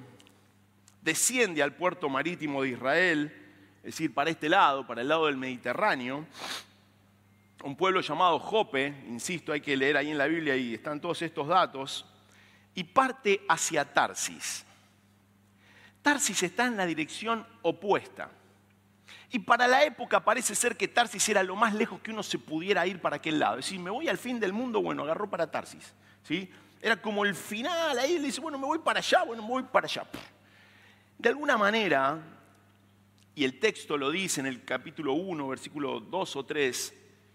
desciende 1.02 1.62
al 1.62 1.76
puerto 1.76 2.08
marítimo 2.08 2.62
de 2.62 2.70
Israel 2.70 3.44
es 3.84 3.92
decir, 3.92 4.14
para 4.14 4.30
este 4.30 4.48
lado, 4.48 4.86
para 4.86 5.02
el 5.02 5.08
lado 5.08 5.26
del 5.26 5.36
Mediterráneo, 5.36 6.24
un 7.62 7.76
pueblo 7.76 8.00
llamado 8.00 8.38
Jope, 8.38 8.86
insisto, 9.06 9.52
hay 9.52 9.60
que 9.60 9.76
leer 9.76 9.98
ahí 9.98 10.10
en 10.10 10.16
la 10.16 10.26
Biblia 10.26 10.56
y 10.56 10.72
están 10.72 11.02
todos 11.02 11.20
estos 11.20 11.46
datos, 11.46 12.06
y 12.74 12.82
parte 12.82 13.42
hacia 13.46 13.84
Tarsis. 13.84 14.64
Tarsis 16.00 16.44
está 16.44 16.64
en 16.64 16.78
la 16.78 16.86
dirección 16.86 17.46
opuesta. 17.60 18.30
Y 19.30 19.38
para 19.40 19.66
la 19.66 19.84
época 19.84 20.24
parece 20.24 20.54
ser 20.54 20.76
que 20.76 20.88
Tarsis 20.88 21.28
era 21.28 21.42
lo 21.42 21.56
más 21.56 21.74
lejos 21.74 22.00
que 22.00 22.10
uno 22.10 22.22
se 22.22 22.38
pudiera 22.38 22.86
ir 22.86 23.00
para 23.00 23.16
aquel 23.16 23.38
lado. 23.38 23.58
Es 23.58 23.66
decir, 23.66 23.80
me 23.80 23.90
voy 23.90 24.08
al 24.08 24.18
fin 24.18 24.38
del 24.38 24.52
mundo, 24.52 24.80
bueno, 24.80 25.02
agarró 25.02 25.28
para 25.28 25.50
Tarsis. 25.50 25.92
¿sí? 26.22 26.50
Era 26.80 27.00
como 27.00 27.24
el 27.24 27.34
final, 27.34 27.98
ahí 27.98 28.18
le 28.18 28.26
dice, 28.26 28.40
bueno, 28.40 28.58
me 28.58 28.66
voy 28.66 28.78
para 28.78 29.00
allá, 29.00 29.24
bueno, 29.24 29.42
me 29.42 29.48
voy 29.48 29.62
para 29.64 29.86
allá. 29.86 30.06
De 31.18 31.28
alguna 31.28 31.56
manera, 31.56 32.18
y 33.34 33.44
el 33.44 33.58
texto 33.58 33.96
lo 33.96 34.10
dice 34.10 34.40
en 34.40 34.46
el 34.46 34.64
capítulo 34.64 35.14
1, 35.14 35.48
versículo 35.48 36.00
2 36.00 36.36
o 36.36 36.44
3, 36.44 36.94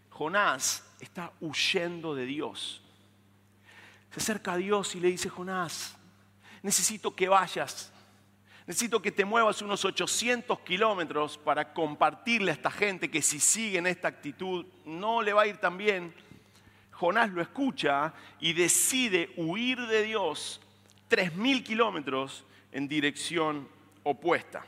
Jonás 0.10 0.86
está 1.00 1.32
huyendo 1.42 2.16
de 2.16 2.26
Dios. 2.26 2.82
Se 4.12 4.20
acerca 4.20 4.54
a 4.54 4.58
Dios 4.58 4.96
y 4.96 5.00
le 5.00 5.10
dice, 5.10 5.30
Jonás, 5.30 5.96
necesito 6.62 7.16
que 7.16 7.28
vayas 7.28 7.92
Necesito 8.70 9.02
que 9.02 9.12
te 9.12 9.26
muevas 9.26 9.64
unos 9.64 9.84
800 9.84 10.60
kilómetros 10.60 11.40
para 11.40 11.74
compartirle 11.74 12.52
a 12.52 12.54
esta 12.54 12.70
gente 12.70 13.10
que 13.10 13.24
si 13.24 13.40
sigue 13.40 13.80
en 13.80 13.88
esta 13.88 14.08
actitud 14.08 14.64
no 14.86 15.24
le 15.24 15.34
va 15.34 15.42
a 15.42 15.48
ir 15.48 15.58
tan 15.58 15.76
bien. 15.76 16.14
Jonás 16.92 17.32
lo 17.32 17.42
escucha 17.42 18.14
y 18.40 18.54
decide 18.54 19.34
huir 19.38 19.88
de 19.88 20.04
Dios 20.04 20.62
3.000 21.10 21.64
kilómetros 21.64 22.46
en 22.72 22.88
dirección 22.88 23.68
opuesta. 24.04 24.64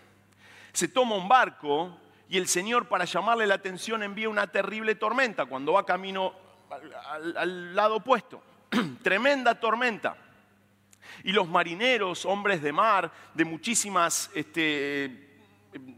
Se 0.73 0.87
toma 0.87 1.15
un 1.15 1.29
barco 1.29 1.95
y 2.27 2.39
el 2.39 2.47
Señor 2.47 2.87
para 2.87 3.05
llamarle 3.05 3.45
la 3.45 3.53
atención 3.53 4.01
envía 4.01 4.29
una 4.29 4.47
terrible 4.47 4.95
tormenta 4.95 5.45
cuando 5.45 5.73
va 5.73 5.85
camino 5.85 6.33
al, 7.07 7.37
al 7.37 7.75
lado 7.75 7.97
opuesto. 7.97 8.41
Tremenda 9.03 9.59
tormenta. 9.59 10.17
Y 11.23 11.31
los 11.31 11.47
marineros, 11.47 12.25
hombres 12.25 12.61
de 12.61 12.71
mar, 12.71 13.11
de 13.33 13.45
muchísimas 13.45 14.29
este, 14.33 15.31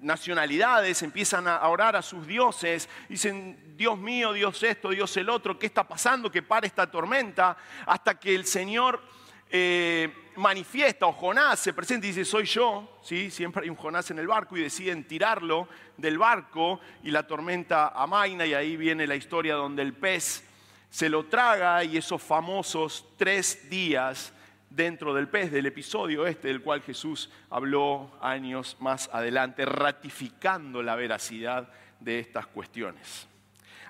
nacionalidades, 0.02 1.02
empiezan 1.02 1.48
a 1.48 1.68
orar 1.68 1.96
a 1.96 2.02
sus 2.02 2.28
dioses. 2.28 2.90
Dicen, 3.10 3.76
Dios 3.76 3.98
mío, 3.98 4.34
Dios 4.34 4.62
esto, 4.64 4.90
Dios 4.90 5.16
el 5.18 5.30
otro, 5.30 5.58
¿qué 5.58 5.66
está 5.66 5.88
pasando? 5.88 6.30
Que 6.30 6.42
pare 6.42 6.68
esta 6.68 6.90
tormenta. 6.90 7.58
Hasta 7.86 8.20
que 8.20 8.36
el 8.36 8.46
Señor 8.46 9.02
eh, 9.50 10.32
manifiesta, 10.36 11.06
o 11.06 11.12
Jonás 11.12 11.60
se 11.60 11.74
presenta 11.74 12.08
y 12.08 12.10
dice, 12.10 12.26
soy 12.26 12.46
yo. 12.46 13.00
¿Sí? 13.04 13.30
Siempre 13.32 13.64
hay 13.64 13.70
un 13.70 13.76
Jonás 13.76 14.10
en 14.12 14.20
el 14.20 14.28
barco 14.28 14.58
y 14.58 14.62
deciden 14.62 15.08
tirarlo 15.08 15.68
del 15.98 16.18
barco 16.18 16.80
y 17.04 17.12
la 17.12 17.28
tormenta 17.28 17.90
amaina 17.90 18.46
y 18.46 18.54
ahí 18.54 18.78
viene 18.78 19.08
la 19.08 19.16
historia 19.16 19.56
donde 19.56 19.82
el 19.82 19.94
pez 19.94 20.44
se 20.90 21.10
lo 21.10 21.26
traga 21.26 21.84
y 21.84 21.98
esos 21.98 22.22
famosos 22.22 23.06
tres 23.18 23.70
días 23.70 24.32
dentro 24.76 25.14
del 25.14 25.28
pez, 25.28 25.52
del 25.52 25.68
episodio 25.68 26.26
este 26.26 26.48
del 26.48 26.62
cual 26.62 26.82
Jesús 26.82 27.30
habló 27.50 28.12
años 28.22 28.76
más 28.80 29.10
adelante, 29.14 29.66
ratificando 29.66 30.82
la 30.82 30.96
veracidad 30.96 31.70
de 32.00 32.20
estas 32.20 32.48
cuestiones. 32.48 33.28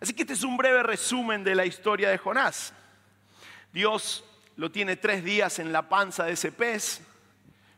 Así 0.01 0.13
que 0.13 0.23
este 0.23 0.33
es 0.33 0.43
un 0.43 0.57
breve 0.57 0.83
resumen 0.83 1.43
de 1.43 1.55
la 1.55 1.65
historia 1.65 2.09
de 2.09 2.17
Jonás. 2.17 2.73
Dios 3.71 4.25
lo 4.57 4.71
tiene 4.71 4.97
tres 4.97 5.23
días 5.23 5.59
en 5.59 5.71
la 5.71 5.87
panza 5.87 6.25
de 6.25 6.33
ese 6.33 6.51
pez, 6.51 7.01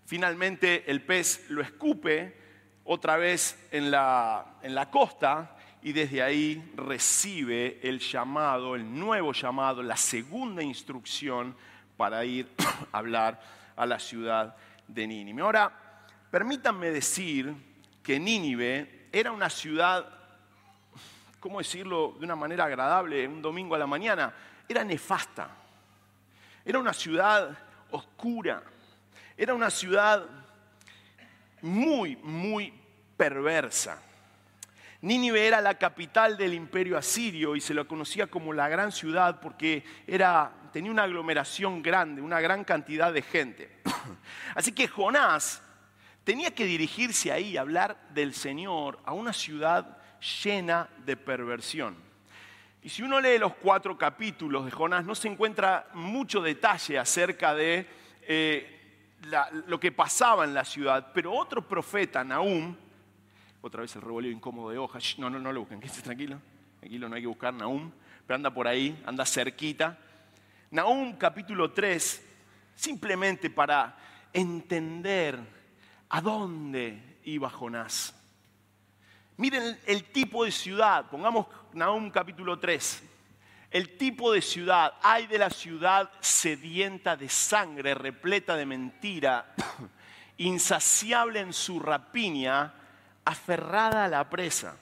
finalmente 0.06 0.90
el 0.90 1.02
pez 1.04 1.46
lo 1.50 1.62
escupe 1.62 2.36
otra 2.84 3.18
vez 3.18 3.68
en 3.72 3.92
la, 3.92 4.58
en 4.64 4.74
la 4.74 4.90
costa 4.90 5.56
y 5.84 5.94
desde 5.94 6.24
ahí 6.24 6.72
recibe 6.76 7.80
el 7.84 8.00
llamado, 8.00 8.76
el 8.76 8.98
nuevo 8.98 9.32
llamado, 9.32 9.84
la 9.84 9.98
segunda 9.98 10.64
instrucción 10.64 11.56
para 11.98 12.24
ir 12.26 12.52
a 12.92 12.98
hablar 12.98 13.40
a 13.76 13.86
la 13.86 14.00
ciudad 14.00 14.56
de 14.88 15.08
Nínive. 15.08 15.42
Ahora, 15.42 15.72
permítanme 16.32 16.92
decir 16.92 17.54
que 18.04 18.20
Nínive 18.20 19.08
era 19.12 19.32
una 19.32 19.50
ciudad, 19.50 20.08
¿cómo 21.40 21.60
decirlo 21.60 22.16
de 22.20 22.26
una 22.26 22.36
manera 22.36 22.66
agradable, 22.66 23.28
un 23.28 23.42
domingo 23.42 23.76
a 23.76 23.80
la 23.80 23.88
mañana? 23.88 24.34
Era 24.68 24.84
nefasta. 24.84 25.50
Era 26.64 26.80
una 26.80 26.94
ciudad 26.94 27.58
oscura. 27.92 28.64
Era 29.38 29.54
una 29.54 29.70
ciudad 29.70 30.26
muy, 31.62 32.16
muy 32.18 32.74
perversa. 33.18 34.02
Nínive 35.02 35.46
era 35.46 35.62
la 35.62 35.76
capital 35.76 36.36
del 36.36 36.54
imperio 36.54 36.98
asirio 36.98 37.56
y 37.56 37.62
se 37.62 37.74
lo 37.74 37.88
conocía 37.88 38.28
como 38.28 38.54
la 38.54 38.68
gran 38.70 38.92
ciudad 38.92 39.40
porque 39.40 39.84
era, 40.08 40.52
tenía 40.76 40.92
una 40.92 41.04
aglomeración 41.04 41.82
grande, 41.82 42.22
una 42.22 42.42
gran 42.42 42.66
cantidad 42.66 43.14
de 43.14 43.22
gente. 43.22 43.72
Así 44.56 44.74
que 44.74 44.90
Jonás 44.90 45.64
tenía 46.26 46.54
que 46.54 46.66
dirigirse 46.66 47.32
ahí 47.32 47.56
a 47.56 47.62
hablar 47.62 47.98
del 48.10 48.34
Señor 48.34 49.00
a 49.06 49.14
una 49.14 49.32
ciudad 49.32 49.98
llena 50.44 50.90
de 51.06 51.16
perversión. 51.16 51.96
Y 52.84 52.90
si 52.90 53.04
uno 53.04 53.22
lee 53.22 53.38
los 53.38 53.54
cuatro 53.54 53.98
capítulos 53.98 54.66
de 54.66 54.72
Jonás, 54.72 55.06
no 55.06 55.16
se 55.16 55.30
encuentra 55.30 55.88
mucho 55.94 56.42
detalle 56.42 57.00
acerca 57.00 57.56
de 57.56 57.88
eh, 58.24 59.16
lo 59.68 59.80
que 59.80 59.94
pasaba 59.94 60.44
en 60.44 60.54
la 60.54 60.66
ciudad, 60.66 61.14
pero 61.14 61.32
otro 61.32 61.66
profeta, 61.66 62.22
Nahum, 62.22 62.76
otra 63.62 63.80
vez 63.80 63.96
el 63.96 64.02
revoleo 64.02 64.30
incómodo 64.30 64.72
de 64.72 64.78
hojas. 64.78 65.16
No, 65.20 65.30
no, 65.30 65.40
no 65.40 65.54
lo 65.54 65.62
busquen, 65.62 65.80
quédese 65.80 66.02
tranquilo. 66.02 66.38
Tranquilo, 66.82 67.08
no 67.08 67.16
hay 67.16 67.22
que 67.22 67.30
buscar 67.30 67.54
Nahum, 67.54 67.94
pero 68.28 68.36
anda 68.36 68.54
por 68.54 68.68
ahí, 68.68 69.02
anda 69.06 69.26
cerquita. 69.26 70.00
Nahum 70.76 71.14
capítulo 71.14 71.72
3, 71.72 72.22
simplemente 72.76 73.50
para 73.50 73.98
entender 74.34 75.40
a 76.10 76.20
dónde 76.20 77.20
iba 77.24 77.50
Jonás. 77.50 78.14
Miren 79.38 79.80
el, 79.86 80.04
tipo 80.04 80.44
de 80.44 80.52
ciudad, 80.52 81.10
pongamos 81.10 81.48
Nahum 81.72 82.12
capítulo 82.12 82.60
3. 82.60 83.04
El 83.72 83.96
tipo 83.96 84.34
de 84.34 84.42
ciudad, 84.42 84.96
hay 85.02 85.28
de 85.28 85.38
la 85.38 85.50
ciudad 85.50 86.12
sedienta 86.20 87.16
de 87.16 87.30
sangre, 87.30 87.94
repleta 87.94 88.58
de 88.58 88.66
mentira, 88.66 89.56
insaciable 90.38 91.40
en 91.40 91.54
su 91.54 91.80
rapiña, 91.80 92.74
aferrada 93.24 94.04
a 94.04 94.10
la 94.10 94.30
presa. 94.30 94.76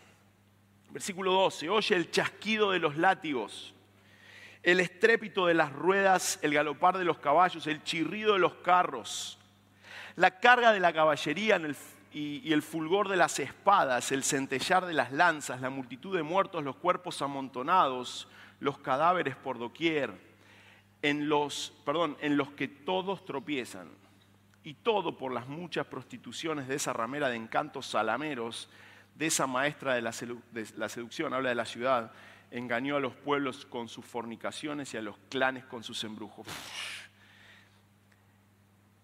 Versículo 0.90 1.34
12, 1.34 1.70
oye 1.70 1.96
el 1.96 2.10
chasquido 2.10 2.72
de 2.72 2.80
los 2.80 2.98
látigos, 2.98 3.76
el 4.64 4.80
estrépito 4.80 5.46
de 5.46 5.54
las 5.54 5.72
ruedas, 5.74 6.40
el 6.42 6.54
galopar 6.54 6.98
de 6.98 7.04
los 7.04 7.20
caballos, 7.20 7.68
el 7.68 7.84
chirrido 7.84 8.34
de 8.34 8.40
los 8.40 8.56
carros, 8.56 9.38
la 10.16 10.40
carga 10.40 10.72
de 10.72 10.80
la 10.80 10.94
caballería 10.94 11.62
y, 12.14 12.54
el 12.54 12.62
fulgor 12.62 13.10
de 13.10 13.18
las 13.18 13.40
espadas, 13.40 14.12
el 14.12 14.24
centellar 14.24 14.86
de 14.86 14.94
las 14.94 15.12
lanzas, 15.12 15.60
la 15.60 15.70
multitud 15.70 16.16
de 16.16 16.24
muertos, 16.24 16.64
los 16.64 16.78
cuerpos 16.78 17.22
amontonados, 17.22 18.28
los 18.60 18.78
cadáveres 18.78 19.36
por 19.36 19.60
doquier, 19.60 20.14
en 21.02 21.28
los, 21.28 21.74
perdón, 21.86 22.16
en 22.22 22.38
los 22.38 22.52
que 22.52 22.70
todos 22.70 23.26
tropiezan 23.26 23.90
y 24.64 24.76
todo 24.76 25.18
por 25.18 25.34
las 25.34 25.48
muchas 25.48 25.86
prostituciones 25.88 26.70
de 26.70 26.76
esa 26.76 26.94
ramera 26.94 27.28
de 27.28 27.36
encantos 27.36 27.88
salameros, 27.88 28.70
de 29.16 29.26
esa 29.26 29.46
maestra 29.46 29.96
de 29.96 30.02
la, 30.02 30.12
seducción, 30.90 31.34
habla 31.34 31.50
de 31.50 31.56
la 31.56 31.66
ciudad, 31.66 32.12
engañó 32.54 32.96
a 32.98 33.00
los 33.00 33.16
pueblos 33.16 33.66
con 33.66 33.90
sus 33.90 34.06
fornicaciones 34.06 34.94
y 34.94 34.98
a 34.98 35.02
los 35.02 35.18
clanes 35.30 35.66
con 35.66 35.84
sus 35.84 36.04
embrujos. 36.04 36.48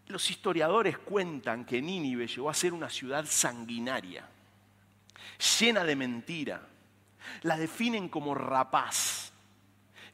Los 0.06 0.29
historiadores 0.29 1.00
cuentan 1.00 1.65
que 1.65 1.82
Nínive 1.82 2.27
llegó 2.27 2.50
a 2.50 2.53
ser 2.53 2.74
una 2.74 2.89
ciudad 2.89 3.25
sanguinaria, 3.25 4.27
llena 5.60 5.84
de 5.84 5.96
mentira. 5.96 6.68
La 7.41 7.58
definen 7.58 8.08
como 8.08 8.36
rapaz, 8.36 9.34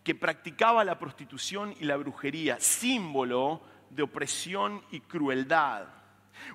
que 0.03 0.15
practicaba 0.15 0.85
la 0.85 0.97
prostitución 0.97 1.75
y 1.79 1.85
la 1.85 1.97
brujería, 1.97 2.57
símbolo 2.59 3.61
de 3.89 4.03
opresión 4.03 4.81
y 4.91 5.01
crueldad. 5.01 5.87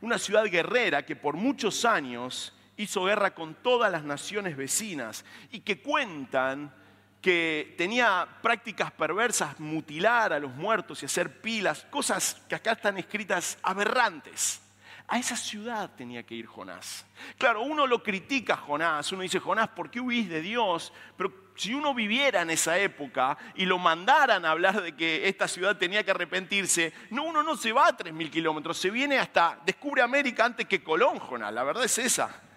Una 0.00 0.18
ciudad 0.18 0.44
guerrera 0.46 1.04
que 1.04 1.16
por 1.16 1.36
muchos 1.36 1.84
años 1.84 2.54
hizo 2.76 3.04
guerra 3.04 3.34
con 3.34 3.54
todas 3.54 3.90
las 3.90 4.04
naciones 4.04 4.56
vecinas 4.56 5.24
y 5.50 5.60
que 5.60 5.80
cuentan 5.82 6.72
que 7.20 7.74
tenía 7.76 8.26
prácticas 8.42 8.90
perversas, 8.92 9.60
mutilar 9.60 10.32
a 10.32 10.38
los 10.38 10.54
muertos 10.54 11.02
y 11.02 11.06
hacer 11.06 11.40
pilas, 11.40 11.86
cosas 11.90 12.40
que 12.48 12.54
acá 12.54 12.72
están 12.72 12.96
escritas 12.96 13.58
aberrantes. 13.62 14.62
A 15.06 15.18
esa 15.18 15.36
ciudad 15.36 15.90
tenía 15.96 16.22
que 16.22 16.36
ir 16.36 16.46
Jonás. 16.46 17.04
Claro, 17.36 17.62
uno 17.62 17.86
lo 17.86 18.02
critica 18.02 18.56
Jonás, 18.56 19.10
uno 19.12 19.22
dice, 19.22 19.40
Jonás, 19.40 19.68
¿por 19.68 19.90
qué 19.90 20.00
huís 20.00 20.28
de 20.28 20.40
Dios? 20.40 20.92
Pero 21.16 21.50
si 21.56 21.74
uno 21.74 21.92
viviera 21.92 22.42
en 22.42 22.50
esa 22.50 22.78
época 22.78 23.36
y 23.56 23.66
lo 23.66 23.76
mandaran 23.76 24.44
a 24.44 24.52
hablar 24.52 24.80
de 24.80 24.94
que 24.94 25.28
esta 25.28 25.48
ciudad 25.48 25.76
tenía 25.76 26.04
que 26.04 26.12
arrepentirse, 26.12 26.92
no, 27.10 27.24
uno 27.24 27.42
no 27.42 27.56
se 27.56 27.72
va 27.72 27.88
a 27.88 27.96
3.000 27.96 28.30
kilómetros, 28.30 28.78
se 28.78 28.88
viene 28.88 29.18
hasta, 29.18 29.58
descubre 29.66 30.00
América 30.00 30.44
antes 30.44 30.66
que 30.66 30.82
Colón, 30.82 31.18
Jonás, 31.18 31.52
la 31.52 31.64
verdad 31.64 31.84
es 31.84 31.98
esa. 31.98 32.49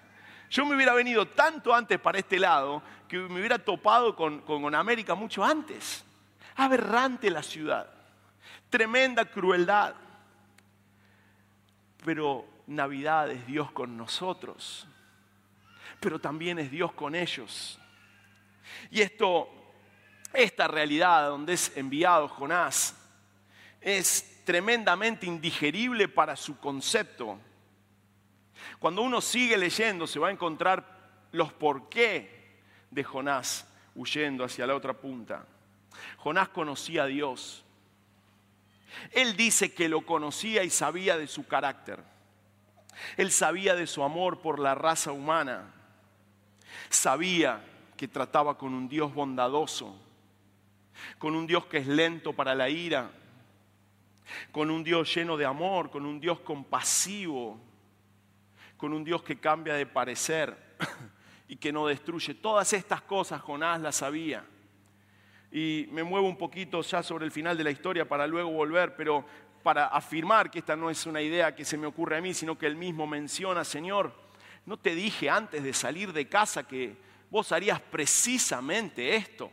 Yo 0.53 0.67
me 0.67 0.75
hubiera 0.75 0.93
venido 0.93 1.27
tanto 1.29 1.74
antes 1.74 2.00
para 2.00 2.19
este 2.19 2.38
lado 2.38 2.83
que 3.07 3.17
me 3.17 3.39
hubiera 3.39 3.57
topado 3.57 4.15
con, 4.15 4.41
con 4.41 4.75
América 4.75 5.15
mucho 5.15 5.43
antes. 5.43 6.05
Aberrante 6.55 7.31
la 7.31 7.41
ciudad, 7.41 7.89
tremenda 8.69 9.25
crueldad. 9.25 9.95
Pero 12.05 12.45
Navidad 12.67 13.31
es 13.31 13.48
Dios 13.48 13.72
con 13.72 13.98
nosotros, 13.98 14.86
pero 16.00 16.19
también 16.19 16.60
es 16.60 16.69
Dios 16.69 16.93
con 16.93 17.15
ellos. 17.15 17.79
Y 18.91 19.01
esto, 19.01 19.50
esta 20.33 20.67
realidad 20.67 21.29
donde 21.29 21.53
es 21.53 21.75
enviado 21.75 22.27
Jonás, 22.27 22.95
es 23.81 24.43
tremendamente 24.45 25.25
indigerible 25.25 26.07
para 26.07 26.36
su 26.36 26.60
concepto. 26.60 27.39
Cuando 28.79 29.01
uno 29.01 29.22
sigue 29.22 29.58
leyendo 29.58 30.08
se 30.08 30.20
va 30.20 30.29
a 30.29 30.32
encontrar 30.32 30.86
los 31.32 31.51
por 31.53 31.89
qué 31.89 32.60
de 32.91 33.03
Jonás 33.03 33.67
huyendo 33.96 34.43
hacia 34.43 34.67
la 34.67 34.75
otra 34.75 34.93
punta. 34.93 35.46
Jonás 36.17 36.50
conocía 36.50 37.03
a 37.03 37.08
Dios. 37.08 37.63
Él 39.12 39.36
dice 39.36 39.74
que 39.74 39.89
lo 39.89 40.05
conocía 40.05 40.63
y 40.63 40.70
sabía 40.70 41.17
de 41.17 41.27
su 41.27 41.48
carácter. 41.48 42.03
Él 43.17 43.32
sabía 43.32 43.75
de 43.75 43.88
su 43.88 44.03
amor 44.03 44.41
por 44.41 44.60
la 44.60 44.75
raza 44.75 45.12
humana. 45.12 45.74
Sabía 46.89 47.63
que 47.98 48.08
trataba 48.08 48.58
con 48.58 48.74
un 48.74 48.88
Dios 48.88 49.13
bondadoso, 49.13 49.96
con 51.17 51.36
un 51.36 51.48
Dios 51.48 51.65
que 51.65 51.77
es 51.77 51.88
lento 51.88 52.34
para 52.34 52.55
la 52.55 52.70
ira, 52.70 53.12
con 54.51 54.70
un 54.70 54.84
Dios 54.84 55.13
lleno 55.13 55.38
de 55.38 55.46
amor, 55.46 55.89
con 55.89 56.05
un 56.05 56.20
Dios 56.20 56.39
compasivo, 56.39 57.60
con 58.84 58.92
un 58.92 59.06
Dios 59.06 59.24
que 59.24 59.38
cambia 59.38 59.75
de 59.75 59.86
parecer 59.86 60.58
y 61.48 61.56
que 61.56 61.72
no 61.72 61.88
destruye. 61.88 62.34
Todas 62.34 62.74
estas 62.74 63.02
cosas 63.02 63.40
Jonás 63.40 63.80
las 63.80 63.96
sabía. 63.96 64.44
Y 65.54 65.88
me 65.94 66.04
muevo 66.04 66.28
un 66.28 66.36
poquito 66.36 66.82
ya 66.82 67.02
sobre 67.02 67.24
el 67.24 67.32
final 67.32 67.58
de 67.58 67.63
la 67.63 67.72
historia 67.72 68.06
para 68.06 68.28
luego 68.28 68.52
volver, 68.52 68.94
pero 68.98 69.25
para 69.63 69.86
afirmar 69.86 70.52
que 70.52 70.60
esta 70.60 70.75
no 70.75 70.90
es 70.90 71.06
una 71.06 71.22
idea 71.22 71.56
que 71.56 71.63
se 71.63 71.78
me 71.78 71.88
ocurre 71.88 72.18
a 72.18 72.22
mí, 72.22 72.34
sino 72.34 72.58
que 72.58 72.66
él 72.66 72.75
mismo 72.75 73.08
menciona, 73.08 73.63
Señor, 73.63 74.13
no 74.66 74.75
te 74.75 74.94
dije 74.96 75.30
antes 75.30 75.63
de 75.63 75.72
salir 75.72 76.12
de 76.12 76.28
casa 76.28 76.68
que 76.68 76.98
vos 77.30 77.54
harías 77.54 77.80
precisamente 77.80 79.16
esto. 79.16 79.50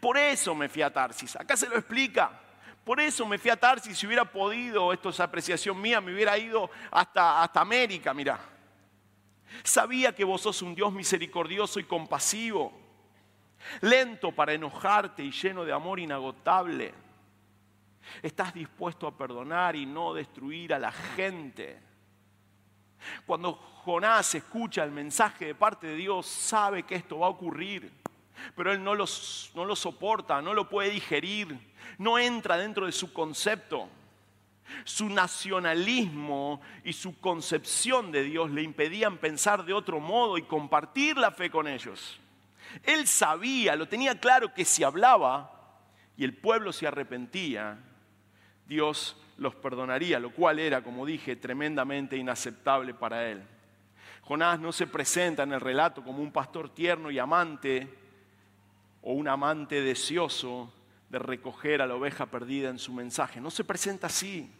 Por 0.00 0.18
eso 0.18 0.52
me 0.52 0.68
fui 0.68 0.82
a 0.82 0.92
Tarsis. 0.92 1.36
Acá 1.36 1.56
se 1.56 1.68
lo 1.68 1.76
explica. 1.76 2.40
Por 2.86 3.00
eso 3.00 3.26
me 3.26 3.36
fui 3.36 3.50
a 3.50 3.60
Tarsis. 3.60 3.98
Si 3.98 4.06
hubiera 4.06 4.24
podido, 4.24 4.94
esto 4.94 5.10
es 5.10 5.20
apreciación 5.20 5.78
mía, 5.78 6.00
me 6.00 6.14
hubiera 6.14 6.38
ido 6.38 6.70
hasta, 6.90 7.42
hasta 7.42 7.60
América, 7.60 8.14
mira. 8.14 8.40
Sabía 9.62 10.14
que 10.14 10.24
vos 10.24 10.40
sos 10.40 10.62
un 10.62 10.74
Dios 10.74 10.90
misericordioso 10.90 11.78
y 11.78 11.84
compasivo, 11.84 12.72
lento 13.82 14.32
para 14.32 14.54
enojarte 14.54 15.22
y 15.22 15.30
lleno 15.30 15.66
de 15.66 15.72
amor 15.72 16.00
inagotable 16.00 16.94
Estás 18.22 18.54
dispuesto 18.54 19.06
a 19.06 19.16
perdonar 19.16 19.76
y 19.76 19.86
no 19.86 20.14
destruir 20.14 20.74
a 20.74 20.78
la 20.78 20.92
gente. 20.92 21.80
Cuando 23.26 23.54
Jonás 23.54 24.34
escucha 24.34 24.82
el 24.84 24.90
mensaje 24.90 25.46
de 25.46 25.54
parte 25.54 25.86
de 25.86 25.96
Dios, 25.96 26.26
sabe 26.26 26.84
que 26.84 26.94
esto 26.94 27.18
va 27.18 27.26
a 27.26 27.30
ocurrir, 27.30 27.92
pero 28.54 28.72
él 28.72 28.82
no 28.82 28.94
lo, 28.94 29.04
no 29.54 29.64
lo 29.64 29.76
soporta, 29.76 30.42
no 30.42 30.54
lo 30.54 30.68
puede 30.68 30.90
digerir, 30.90 31.58
no 31.98 32.18
entra 32.18 32.56
dentro 32.56 32.86
de 32.86 32.92
su 32.92 33.12
concepto. 33.12 33.88
Su 34.84 35.08
nacionalismo 35.08 36.60
y 36.84 36.92
su 36.92 37.20
concepción 37.20 38.10
de 38.10 38.24
Dios 38.24 38.50
le 38.50 38.62
impedían 38.62 39.18
pensar 39.18 39.64
de 39.64 39.72
otro 39.72 40.00
modo 40.00 40.38
y 40.38 40.42
compartir 40.42 41.16
la 41.16 41.30
fe 41.30 41.50
con 41.50 41.68
ellos. 41.68 42.18
Él 42.82 43.06
sabía, 43.06 43.76
lo 43.76 43.88
tenía 43.88 44.18
claro 44.18 44.52
que 44.52 44.64
si 44.64 44.82
hablaba 44.82 45.52
y 46.16 46.24
el 46.24 46.34
pueblo 46.34 46.72
se 46.72 46.86
arrepentía, 46.86 47.78
Dios 48.66 49.16
los 49.36 49.54
perdonaría, 49.54 50.18
lo 50.18 50.30
cual 50.30 50.58
era, 50.58 50.82
como 50.82 51.06
dije, 51.06 51.36
tremendamente 51.36 52.16
inaceptable 52.16 52.94
para 52.94 53.28
él. 53.28 53.42
Jonás 54.22 54.58
no 54.58 54.72
se 54.72 54.86
presenta 54.86 55.44
en 55.44 55.52
el 55.52 55.60
relato 55.60 56.02
como 56.02 56.22
un 56.22 56.32
pastor 56.32 56.74
tierno 56.74 57.10
y 57.10 57.18
amante 57.18 57.88
o 59.02 59.12
un 59.12 59.28
amante 59.28 59.80
deseoso 59.82 60.72
de 61.08 61.18
recoger 61.18 61.82
a 61.82 61.86
la 61.86 61.94
oveja 61.94 62.26
perdida 62.26 62.68
en 62.68 62.78
su 62.78 62.92
mensaje. 62.92 63.40
No 63.40 63.50
se 63.50 63.64
presenta 63.64 64.08
así. 64.08 64.50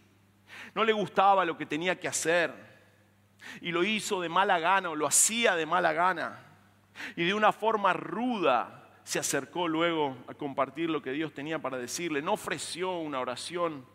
No 0.75 0.85
le 0.85 0.93
gustaba 0.93 1.45
lo 1.45 1.57
que 1.57 1.67
tenía 1.67 1.99
que 1.99 2.09
hacer 2.09 2.53
y 3.61 3.73
lo 3.73 3.85
hizo 3.85 4.21
de 4.21 4.29
mala 4.29 4.59
gana 4.59 4.91
o 4.91 4.97
lo 4.97 5.07
hacía 5.07 5.57
de 5.57 5.67
mala 5.67 5.93
gana. 5.93 6.41
Y 7.15 7.25
de 7.25 7.35
una 7.35 7.53
forma 7.53 7.93
ruda 7.93 8.91
se 9.05 9.19
acercó 9.19 9.69
luego 9.69 10.17
a 10.27 10.35
compartir 10.35 10.91
lo 10.91 11.03
que 11.03 11.13
Dios 11.13 11.33
tenía 11.33 11.59
para 11.59 11.79
decirle. 11.79 12.23
No 12.23 12.33
ofreció 12.33 12.99
una 12.99 13.21
oración 13.21 13.87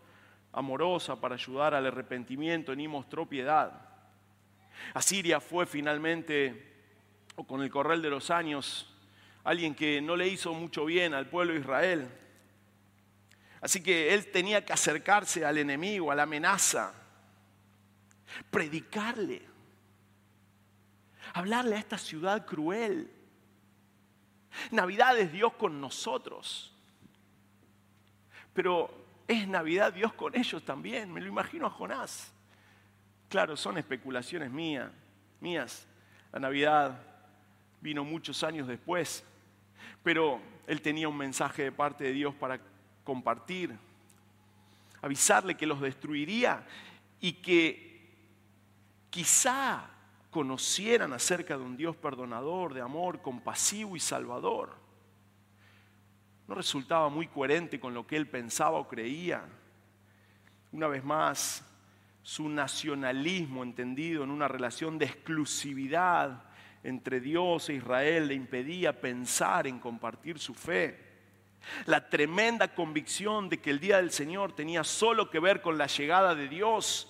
amorosa 0.53 1.19
para 1.19 1.35
ayudar 1.35 1.73
al 1.73 1.85
arrepentimiento 1.85 2.75
ni 2.75 2.87
mostró 2.87 3.27
piedad. 3.27 3.89
Asiria 4.93 5.39
fue 5.39 5.65
finalmente, 5.65 6.75
o 7.35 7.45
con 7.45 7.61
el 7.61 7.69
correl 7.69 8.01
de 8.01 8.09
los 8.09 8.29
años, 8.29 8.93
alguien 9.43 9.75
que 9.75 10.01
no 10.01 10.15
le 10.15 10.27
hizo 10.27 10.53
mucho 10.53 10.85
bien 10.85 11.13
al 11.13 11.27
pueblo 11.27 11.53
de 11.53 11.59
Israel. 11.59 12.09
Así 13.61 13.81
que 13.81 14.13
él 14.13 14.31
tenía 14.31 14.65
que 14.65 14.73
acercarse 14.73 15.45
al 15.45 15.59
enemigo, 15.59 16.11
a 16.11 16.15
la 16.15 16.23
amenaza, 16.23 16.93
predicarle, 18.49 19.43
hablarle 21.33 21.75
a 21.75 21.79
esta 21.79 21.99
ciudad 21.99 22.45
cruel. 22.45 23.11
Navidad 24.71 25.17
es 25.19 25.31
Dios 25.31 25.53
con 25.53 25.79
nosotros. 25.79 26.75
Pero 28.53 28.91
es 29.27 29.47
Navidad 29.47 29.93
Dios 29.93 30.11
con 30.13 30.35
ellos 30.35 30.65
también. 30.65 31.13
Me 31.13 31.21
lo 31.21 31.27
imagino 31.27 31.67
a 31.67 31.69
Jonás. 31.69 32.33
Claro, 33.29 33.55
son 33.55 33.77
especulaciones 33.77 34.51
mías, 34.51 34.91
mías. 35.39 35.87
La 36.33 36.39
Navidad 36.39 36.99
vino 37.79 38.03
muchos 38.03 38.43
años 38.43 38.67
después, 38.67 39.23
pero 40.03 40.41
él 40.67 40.81
tenía 40.81 41.07
un 41.07 41.17
mensaje 41.17 41.63
de 41.63 41.71
parte 41.71 42.03
de 42.05 42.11
Dios 42.11 42.35
para 42.35 42.59
compartir, 43.03 43.77
avisarle 45.01 45.55
que 45.55 45.65
los 45.65 45.81
destruiría 45.81 46.65
y 47.19 47.33
que 47.33 48.09
quizá 49.09 49.89
conocieran 50.29 51.13
acerca 51.13 51.57
de 51.57 51.63
un 51.63 51.75
Dios 51.75 51.95
perdonador, 51.95 52.73
de 52.73 52.81
amor, 52.81 53.21
compasivo 53.21 53.95
y 53.95 53.99
salvador 53.99 54.81
no 56.51 56.55
resultaba 56.55 57.07
muy 57.07 57.27
coherente 57.27 57.79
con 57.79 57.93
lo 57.93 58.05
que 58.05 58.17
él 58.17 58.27
pensaba 58.27 58.77
o 58.77 58.85
creía. 58.85 59.41
Una 60.73 60.87
vez 60.87 61.01
más, 61.01 61.65
su 62.23 62.49
nacionalismo 62.49 63.63
entendido 63.63 64.25
en 64.25 64.31
una 64.31 64.49
relación 64.49 64.97
de 64.97 65.05
exclusividad 65.05 66.43
entre 66.83 67.21
Dios 67.21 67.69
e 67.69 67.75
Israel 67.75 68.27
le 68.27 68.33
impedía 68.33 68.99
pensar 68.99 69.65
en 69.65 69.79
compartir 69.79 70.39
su 70.39 70.53
fe. 70.53 71.10
La 71.85 72.09
tremenda 72.09 72.73
convicción 72.73 73.49
de 73.49 73.59
que 73.59 73.69
el 73.69 73.79
día 73.79 73.97
del 73.97 74.11
Señor 74.11 74.53
tenía 74.53 74.83
solo 74.83 75.29
que 75.29 75.39
ver 75.39 75.61
con 75.61 75.77
la 75.77 75.87
llegada 75.87 76.35
de 76.35 76.47
Dios 76.47 77.07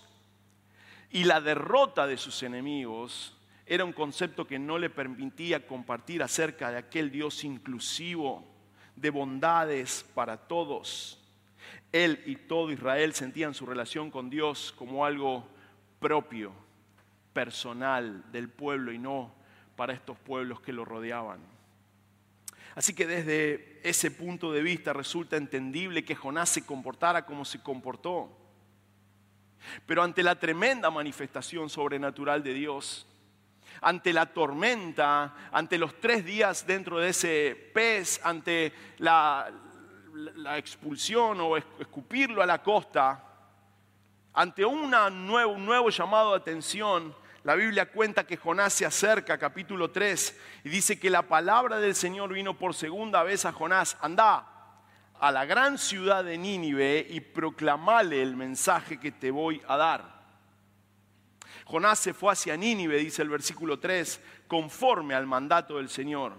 y 1.09 1.23
la 1.23 1.41
derrota 1.41 2.07
de 2.07 2.17
sus 2.17 2.43
enemigos 2.43 3.37
era 3.65 3.85
un 3.85 3.93
concepto 3.93 4.45
que 4.45 4.59
no 4.59 4.77
le 4.77 4.89
permitía 4.89 5.65
compartir 5.65 6.23
acerca 6.23 6.71
de 6.71 6.77
aquel 6.77 7.11
Dios 7.11 7.43
inclusivo 7.43 8.45
de 8.95 9.09
bondades 9.09 10.05
para 10.13 10.35
todos. 10.35 11.19
Él 11.91 12.21
y 12.25 12.35
todo 12.35 12.71
Israel 12.71 13.13
sentían 13.13 13.53
su 13.53 13.65
relación 13.65 14.11
con 14.11 14.29
Dios 14.29 14.73
como 14.77 15.05
algo 15.05 15.47
propio, 15.99 16.51
personal 17.33 18.29
del 18.31 18.49
pueblo 18.49 18.91
y 18.91 18.97
no 18.97 19.33
para 19.75 19.93
estos 19.93 20.17
pueblos 20.19 20.61
que 20.61 20.73
lo 20.73 20.85
rodeaban. 20.85 21.39
Así 22.75 22.93
que 22.93 23.05
desde 23.05 23.79
ese 23.83 24.11
punto 24.11 24.51
de 24.51 24.61
vista 24.61 24.93
resulta 24.93 25.37
entendible 25.37 26.05
que 26.05 26.15
Jonás 26.15 26.49
se 26.49 26.65
comportara 26.65 27.25
como 27.25 27.43
se 27.43 27.61
comportó. 27.61 28.37
Pero 29.85 30.03
ante 30.03 30.23
la 30.23 30.39
tremenda 30.39 30.89
manifestación 30.89 31.69
sobrenatural 31.69 32.43
de 32.43 32.53
Dios, 32.53 33.07
ante 33.81 34.13
la 34.13 34.27
tormenta, 34.27 35.49
ante 35.51 35.77
los 35.77 35.99
tres 35.99 36.23
días 36.23 36.65
dentro 36.65 36.99
de 36.99 37.09
ese 37.09 37.71
pez, 37.73 38.21
ante 38.23 38.73
la, 38.97 39.51
expulsión 40.57 41.39
o 41.39 41.57
escupirlo 41.57 42.41
a 42.41 42.45
la 42.45 42.61
costa, 42.61 43.23
ante 44.33 44.65
una 44.65 45.09
nuevo, 45.09 45.53
un 45.53 45.65
nuevo 45.65 45.89
llamado 45.89 46.31
de 46.31 46.37
atención, 46.37 47.15
la 47.43 47.55
Biblia 47.55 47.91
cuenta 47.91 48.25
que 48.25 48.37
Jonás 48.37 48.73
se 48.73 48.85
acerca, 48.85 49.37
capítulo 49.37 49.89
3, 49.89 50.39
y 50.63 50.69
dice 50.69 50.99
que 50.99 51.09
la 51.09 51.23
palabra 51.23 51.79
del 51.79 51.95
Señor 51.95 52.33
vino 52.33 52.57
por 52.57 52.75
segunda 52.75 53.23
vez 53.23 53.45
a 53.45 53.51
Jonás, 53.51 53.97
anda 53.99 54.47
a 55.19 55.31
la 55.31 55.45
gran 55.45 55.77
ciudad 55.77 56.23
de 56.23 56.37
Nínive 56.37 57.05
y 57.09 57.19
proclamale 57.19 58.21
el 58.21 58.35
mensaje 58.35 58.99
que 58.99 59.11
te 59.11 59.31
voy 59.31 59.61
a 59.67 59.77
dar. 59.77 60.21
Jonás 61.65 61.99
se 61.99 62.13
fue 62.13 62.33
hacia 62.33 62.57
Nínive, 62.57 62.97
dice 62.97 63.21
el 63.21 63.29
versículo 63.29 63.79
3, 63.79 64.21
conforme 64.47 65.15
al 65.15 65.25
mandato 65.25 65.77
del 65.77 65.89
Señor. 65.89 66.33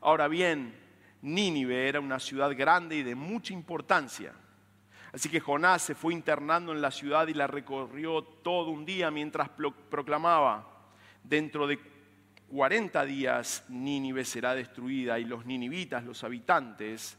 Ahora 0.00 0.26
bien, 0.26 0.74
Nínive 1.22 1.88
era 1.88 2.00
una 2.00 2.18
ciudad 2.18 2.56
grande 2.56 2.96
y 2.96 3.02
de 3.02 3.14
mucha 3.14 3.52
importancia. 3.52 4.32
Así 5.12 5.28
que 5.28 5.40
Jonás 5.40 5.82
se 5.82 5.94
fue 5.94 6.14
internando 6.14 6.72
en 6.72 6.80
la 6.80 6.90
ciudad 6.90 7.26
y 7.28 7.34
la 7.34 7.46
recorrió 7.46 8.22
todo 8.22 8.70
un 8.70 8.84
día 8.84 9.10
mientras 9.10 9.48
proclamaba, 9.48 10.68
dentro 11.24 11.66
de 11.66 11.78
40 12.48 13.04
días 13.04 13.64
Nínive 13.68 14.24
será 14.24 14.54
destruida 14.54 15.18
y 15.18 15.24
los 15.24 15.46
ninivitas, 15.46 16.04
los 16.04 16.22
habitantes, 16.24 17.16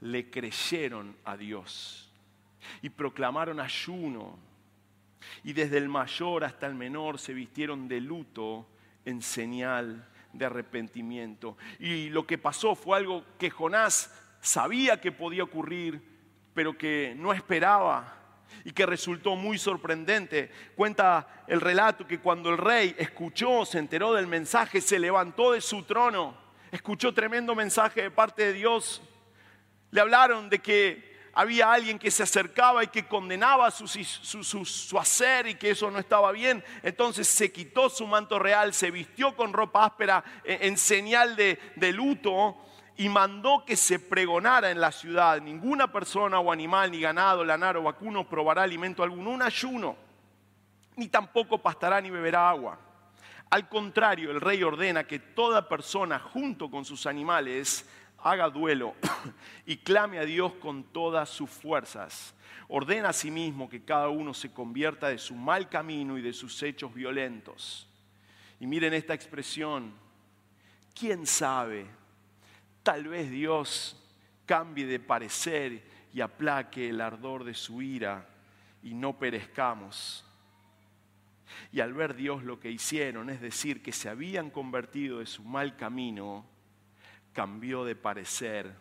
le 0.00 0.30
creyeron 0.30 1.16
a 1.24 1.36
Dios 1.36 2.12
y 2.82 2.90
proclamaron 2.90 3.60
ayuno 3.60 4.38
y 5.42 5.52
desde 5.52 5.78
el 5.78 5.88
mayor 5.88 6.44
hasta 6.44 6.66
el 6.66 6.74
menor 6.74 7.18
se 7.18 7.34
vistieron 7.34 7.88
de 7.88 8.00
luto 8.00 8.66
en 9.04 9.22
señal 9.22 10.06
de 10.32 10.44
arrepentimiento. 10.44 11.56
Y 11.78 12.10
lo 12.10 12.26
que 12.26 12.38
pasó 12.38 12.74
fue 12.74 12.98
algo 12.98 13.24
que 13.38 13.50
Jonás 13.50 14.12
sabía 14.40 15.00
que 15.00 15.12
podía 15.12 15.44
ocurrir, 15.44 16.02
pero 16.58 16.76
que 16.76 17.14
no 17.16 17.32
esperaba 17.32 18.16
y 18.64 18.72
que 18.72 18.84
resultó 18.84 19.36
muy 19.36 19.58
sorprendente. 19.58 20.50
Cuenta 20.74 21.44
el 21.46 21.60
relato 21.60 22.04
que 22.04 22.18
cuando 22.18 22.50
el 22.50 22.58
rey 22.58 22.96
escuchó, 22.98 23.64
se 23.64 23.78
enteró 23.78 24.12
del 24.12 24.26
mensaje, 24.26 24.80
se 24.80 24.98
levantó 24.98 25.52
de 25.52 25.60
su 25.60 25.84
trono, 25.84 26.36
escuchó 26.72 27.14
tremendo 27.14 27.54
mensaje 27.54 28.02
de 28.02 28.10
parte 28.10 28.46
de 28.46 28.54
Dios. 28.54 29.00
Le 29.92 30.00
hablaron 30.00 30.50
de 30.50 30.58
que 30.58 31.16
había 31.32 31.72
alguien 31.72 31.96
que 31.96 32.10
se 32.10 32.24
acercaba 32.24 32.82
y 32.82 32.88
que 32.88 33.06
condenaba 33.06 33.70
su, 33.70 34.98
hacer 34.98 35.46
y 35.46 35.54
que 35.54 35.70
eso 35.70 35.92
no 35.92 36.00
estaba 36.00 36.32
bien. 36.32 36.64
Entonces 36.82 37.28
se 37.28 37.52
quitó 37.52 37.88
su 37.88 38.04
manto 38.04 38.36
real, 38.40 38.74
se 38.74 38.90
vistió 38.90 39.36
con 39.36 39.52
ropa 39.52 39.84
áspera 39.84 40.24
en, 40.42 40.70
en 40.70 40.76
señal 40.76 41.36
de 41.36 41.92
luto 41.92 42.64
y 42.98 43.08
mandó 43.08 43.64
que 43.64 43.76
se 43.76 44.00
pregonara 44.00 44.72
en 44.72 44.80
la 44.80 44.90
ciudad. 44.90 45.40
Ninguna 45.40 45.90
persona 45.90 46.40
o 46.40 46.50
animal, 46.50 46.90
ni 46.90 47.00
ganado, 47.00 47.44
lanar 47.44 47.76
o 47.76 47.84
vacuno 47.84 48.28
probará 48.28 48.64
alimento 48.64 49.04
alguno, 49.04 49.30
un 49.30 49.40
ayuno, 49.40 49.96
ni 50.96 51.06
tampoco 51.06 51.58
pastará 51.58 52.00
ni 52.00 52.10
beberá 52.10 52.50
agua. 52.50 52.76
Al 53.50 53.68
contrario, 53.68 54.32
el 54.32 54.40
rey 54.40 54.64
ordena 54.64 55.04
que 55.04 55.20
toda 55.20 55.68
persona 55.68 56.18
junto 56.18 56.68
con 56.72 56.84
sus 56.84 57.06
animales 57.06 57.88
haga 58.18 58.50
duelo 58.50 58.96
y 59.64 59.76
clame 59.76 60.18
a 60.18 60.24
Dios 60.24 60.54
con 60.54 60.82
todas 60.82 61.30
sus 61.30 61.48
fuerzas. 61.48 62.34
Ordena 62.66 63.10
a 63.10 63.12
sí 63.12 63.30
mismo 63.30 63.68
que 63.68 63.84
cada 63.84 64.08
uno 64.08 64.34
se 64.34 64.52
convierta 64.52 65.08
de 65.08 65.18
su 65.18 65.36
mal 65.36 65.68
camino 65.68 66.18
y 66.18 66.22
de 66.22 66.32
sus 66.32 66.60
hechos 66.64 66.92
violentos. 66.92 67.88
Y 68.58 68.66
miren 68.66 68.92
esta 68.92 69.14
expresión, 69.14 69.94
¿quién 70.98 71.26
sabe? 71.28 71.97
Tal 72.88 73.06
vez 73.06 73.30
Dios 73.30 74.02
cambie 74.46 74.86
de 74.86 74.98
parecer 74.98 75.82
y 76.14 76.22
aplaque 76.22 76.88
el 76.88 77.02
ardor 77.02 77.44
de 77.44 77.52
su 77.52 77.82
ira 77.82 78.26
y 78.82 78.94
no 78.94 79.18
perezcamos. 79.18 80.24
Y 81.70 81.80
al 81.80 81.92
ver 81.92 82.14
Dios 82.14 82.44
lo 82.44 82.58
que 82.58 82.70
hicieron, 82.70 83.28
es 83.28 83.42
decir, 83.42 83.82
que 83.82 83.92
se 83.92 84.08
habían 84.08 84.48
convertido 84.48 85.18
de 85.18 85.26
su 85.26 85.44
mal 85.44 85.76
camino, 85.76 86.46
cambió 87.34 87.84
de 87.84 87.94
parecer 87.94 88.74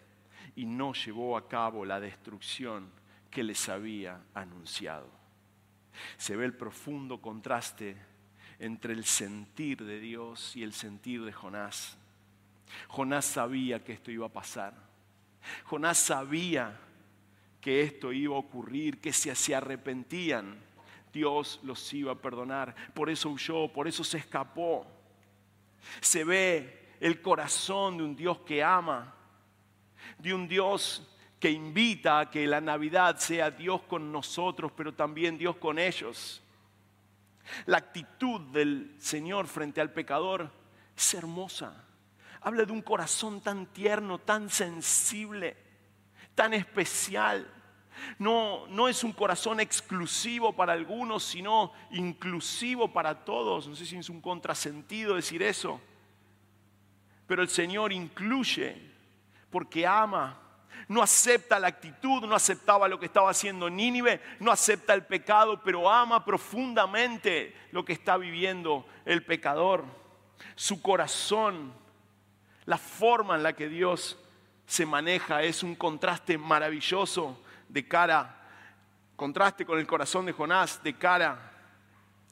y 0.56 0.66
no 0.66 0.94
llevó 0.94 1.36
a 1.36 1.50
cabo 1.50 1.84
la 1.84 2.00
destrucción 2.00 2.90
que 3.30 3.44
les 3.44 3.68
había 3.68 4.22
anunciado. 4.34 5.12
Se 6.16 6.38
ve 6.38 6.46
el 6.46 6.56
profundo 6.56 7.22
contraste 7.22 7.98
entre 8.58 8.94
el 8.94 9.04
sentir 9.04 9.84
de 9.84 10.00
Dios 10.00 10.56
y 10.56 10.64
el 10.64 10.72
sentir 10.72 11.26
de 11.26 11.34
Jonás. 11.34 11.98
Jonás 12.88 13.26
sabía 13.26 13.84
que 13.84 13.94
esto 13.94 14.12
iba 14.12 14.26
a 14.28 14.34
pasar. 14.34 14.74
Jonás 15.66 15.98
sabía 15.98 16.80
que 17.62 17.82
esto 17.82 18.12
iba 18.14 18.36
a 18.36 18.40
ocurrir, 18.40 19.00
que 19.02 19.14
si 19.14 19.34
se 19.36 19.56
arrepentían, 19.56 20.60
Dios 21.12 21.60
los 21.64 21.94
iba 21.94 22.12
a 22.12 22.22
perdonar. 22.22 22.76
Por 22.94 23.10
eso 23.10 23.30
huyó, 23.30 23.72
por 23.72 23.88
eso 23.88 24.04
se 24.04 24.18
escapó. 24.18 24.86
Se 26.02 26.24
ve 26.24 26.96
el 27.00 27.22
corazón 27.22 27.98
de 27.98 28.04
un 28.04 28.16
Dios 28.16 28.40
que 28.40 28.64
ama, 28.64 29.14
de 30.18 30.34
un 30.34 30.48
Dios 30.48 31.08
que 31.40 31.52
invita 31.52 32.20
a 32.20 32.30
que 32.30 32.48
la 32.48 32.62
Navidad 32.62 33.18
sea 33.18 33.52
Dios 33.52 33.82
con 33.84 34.12
nosotros, 34.12 34.72
pero 34.76 34.94
también 34.94 35.38
Dios 35.38 35.56
con 35.58 35.78
ellos. 35.78 36.42
La 37.66 37.78
actitud 37.78 38.42
del 38.52 38.96
Señor 39.00 39.48
frente 39.48 39.80
al 39.80 39.92
pecador 39.94 40.52
es 40.96 41.14
hermosa. 41.14 41.87
Habla 42.42 42.66
de 42.66 42.72
un 42.72 42.82
corazón 42.82 43.42
tan 43.42 43.68
tierno, 43.68 44.20
tan 44.20 44.50
sensible, 44.50 45.58
tan 46.36 46.54
especial. 46.54 47.54
No, 48.20 48.68
no 48.68 48.88
es 48.88 49.04
un 49.04 49.12
corazón 49.12 49.60
exclusivo 49.60 50.56
para 50.56 50.74
algunos, 50.74 51.24
sino 51.24 51.74
inclusivo 51.92 52.94
para 52.94 53.26
todos. 53.26 53.68
No 53.68 53.76
sé 53.76 53.86
si 53.86 53.98
es 53.98 54.10
un 54.10 54.22
contrasentido 54.22 55.16
decir 55.16 55.42
eso 55.42 55.82
pero 57.28 57.42
el 57.42 57.50
Señor 57.50 57.92
incluye 57.92 58.76
porque 59.52 59.86
ama. 59.86 60.42
No 60.88 61.02
acepta 61.02 61.60
la 61.60 61.68
actitud, 61.68 62.26
no 62.26 62.34
aceptaba 62.34 62.88
lo 62.88 62.98
que 62.98 63.08
estaba 63.08 63.30
haciendo 63.30 63.70
Nínive, 63.70 64.22
no 64.40 64.52
acepta 64.52 64.94
el 64.94 65.06
pecado, 65.06 65.62
pero 65.62 65.92
ama 65.92 66.24
profundamente 66.24 67.54
lo 67.72 67.84
que 67.84 67.92
está 67.92 68.16
viviendo 68.16 68.88
el 69.04 69.26
pecador. 69.26 69.84
Su 70.56 70.82
corazón, 70.82 71.74
la 72.68 72.78
forma 72.78 73.36
en 73.36 73.44
la 73.44 73.54
que 73.54 73.70
Dios 73.70 74.18
se 74.66 74.86
maneja 74.86 75.42
es 75.42 75.64
un 75.64 75.74
contraste 75.74 76.38
maravilloso 76.38 77.42
de 77.70 77.88
cara, 77.88 78.42
contraste 79.16 79.66
con 79.66 79.80
el 79.80 79.88
corazón 79.88 80.26
de 80.26 80.34
Jonás, 80.34 80.84
de 80.84 80.94
cara 80.94 81.54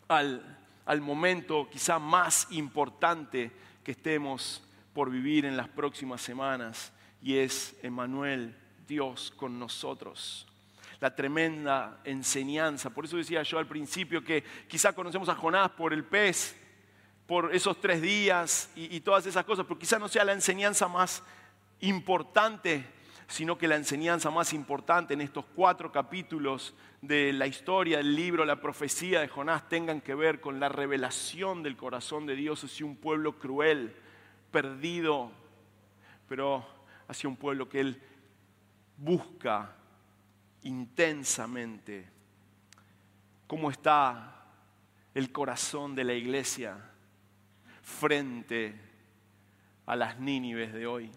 al, 0.10 0.60
al 0.86 1.02
momento 1.02 1.70
quizá 1.72 2.00
más 2.00 2.48
importante 2.52 3.50
que 3.82 3.94
estemos 3.94 4.62
por 4.94 5.10
vivir 5.10 5.46
en 5.46 5.56
las 5.56 5.70
próximas 5.70 6.22
semanas 6.22 6.92
y 7.22 7.38
es 7.38 7.74
Emanuel, 7.82 8.58
Dios 8.86 9.34
con 9.38 9.58
nosotros. 9.58 10.48
La 11.00 11.16
tremenda 11.16 12.02
enseñanza. 12.04 12.90
Por 12.90 13.06
eso 13.06 13.16
decía 13.16 13.42
yo 13.44 13.58
al 13.58 13.68
principio 13.68 14.22
que 14.22 14.44
quizá 14.68 14.92
conocemos 14.92 15.30
a 15.30 15.36
Jonás 15.36 15.72
por 15.72 15.94
el 15.94 16.04
pez, 16.04 16.58
por 17.28 17.56
esos 17.56 17.80
tres 17.82 18.02
días 18.02 18.70
y, 18.76 19.00
todas 19.00 19.26
esas 19.26 19.46
cosas, 19.46 19.66
pero 19.66 19.80
quizá 19.80 19.98
no 19.98 20.08
sea 20.08 20.24
la 20.24 20.34
enseñanza 20.34 20.88
más 20.88 21.24
importante, 21.80 22.86
sino 23.28 23.58
que 23.58 23.68
la 23.68 23.76
enseñanza 23.76 24.30
más 24.30 24.54
importante 24.54 25.16
en 25.16 25.22
estos 25.22 25.46
cuatro 25.56 25.92
capítulos 25.92 26.76
de 27.02 27.34
la 27.34 27.48
historia 27.48 27.98
del 27.98 28.16
libro, 28.16 28.46
la 28.46 28.62
profecía 28.62 29.22
de 29.22 29.28
Jonás, 29.28 29.68
tengan 29.68 30.02
que 30.02 30.14
ver 30.14 30.40
con 30.40 30.60
la 30.60 30.70
revelación 30.70 31.64
del 31.64 31.76
corazón 31.76 32.28
de 32.28 32.36
Dios 32.36 32.64
hacia 32.64 32.86
un 32.86 32.96
pueblo 32.96 33.40
cruel 33.40 33.96
perdido, 34.52 35.32
pero 36.30 36.66
hacia 37.08 37.28
un 37.28 37.38
pueblo 37.38 37.68
que 37.68 37.80
Él 37.80 38.02
busca 38.98 39.76
intensamente. 40.62 42.08
¿Cómo 43.48 43.72
está 43.72 44.44
el 45.16 45.32
corazón 45.32 45.96
de 45.96 46.04
la 46.04 46.14
iglesia 46.14 46.92
frente 47.86 48.78
a 49.86 49.96
las 49.96 50.20
Nínives 50.20 50.74
de 50.74 50.86
hoy? 50.86 51.10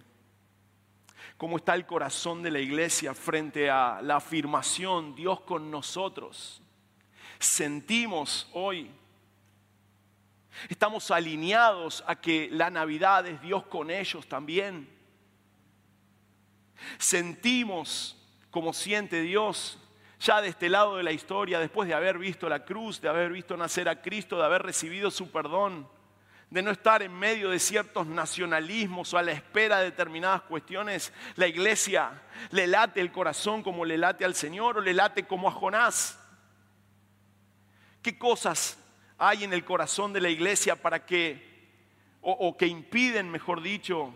¿Cómo 1.37 1.57
está 1.57 1.75
el 1.75 1.87
corazón 1.87 2.45
de 2.45 2.53
la 2.53 2.61
iglesia 2.61 3.13
frente 3.13 3.69
a 3.69 4.01
la 4.01 4.17
afirmación 4.17 5.17
Dios 5.17 5.41
con 5.41 5.69
nosotros? 5.71 6.63
Sentimos 7.41 8.49
hoy 8.53 8.91
Estamos 10.69 11.11
alineados 11.11 12.03
a 12.07 12.17
que 12.17 12.49
la 12.51 12.71
Navidad 12.71 13.27
es 13.27 13.41
Dios 13.41 13.65
con 13.67 13.91
ellos 13.91 14.27
también. 14.27 14.89
Sentimos 16.99 18.17
como 18.51 18.73
siente 18.73 19.23
Dios 19.23 19.79
ya 20.21 20.41
de 20.41 20.49
este 20.49 20.69
lado 20.69 20.97
de 20.97 21.05
la 21.05 21.13
historia, 21.13 21.61
después 21.61 21.89
de 21.89 21.95
haber 21.95 22.19
visto 22.19 22.49
la 22.49 22.65
cruz, 22.65 23.01
de 23.01 23.09
haber 23.09 23.31
visto 23.31 23.57
nacer 23.57 23.89
a 23.89 24.03
Cristo, 24.03 24.37
de 24.37 24.45
haber 24.45 24.63
recibido 24.63 25.13
su 25.13 25.31
perdón, 25.31 25.89
de 26.51 26.63
no 26.63 26.71
estar 26.71 27.03
en 27.03 27.13
medio 27.13 27.51
de 27.51 27.59
ciertos 27.59 28.07
nacionalismos 28.07 29.13
o 29.13 29.19
a 29.19 29.23
la 29.23 29.33
espera 29.33 29.79
de 29.79 29.87
determinadas 29.87 30.43
cuestiones, 30.43 31.13
la 31.37 31.47
iglesia 31.47 32.23
le 32.51 32.67
late 32.67 33.01
el 33.01 33.13
corazón 33.13 33.63
como 33.63 33.85
le 33.85 33.99
late 33.99 34.25
al 34.25 34.35
Señor 34.35 34.79
o 34.79 34.81
le 34.81 34.95
late 34.95 35.27
como 35.27 35.49
a 35.49 35.53
Jonás. 35.53 36.19
¿Qué 38.01 38.19
cosas 38.19 38.79
hay 39.19 39.45
en 39.45 39.53
el 39.53 39.65
corazón 39.65 40.13
de 40.13 40.21
la 40.21 40.31
iglesia 40.31 40.77
para 40.77 41.05
que, 41.05 41.69
o, 42.23 42.57
que 42.57 42.67
impiden, 42.67 43.29
mejor 43.31 43.61
dicho, 43.61 44.15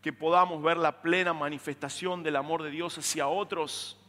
que 0.00 0.12
podamos 0.12 0.62
ver 0.62 0.76
la 0.76 1.02
plena 1.02 1.32
manifestación 1.32 2.22
del 2.22 2.36
amor 2.36 2.62
de 2.62 2.70
Dios 2.70 2.96
hacia 2.96 3.26
otros. 3.26 4.00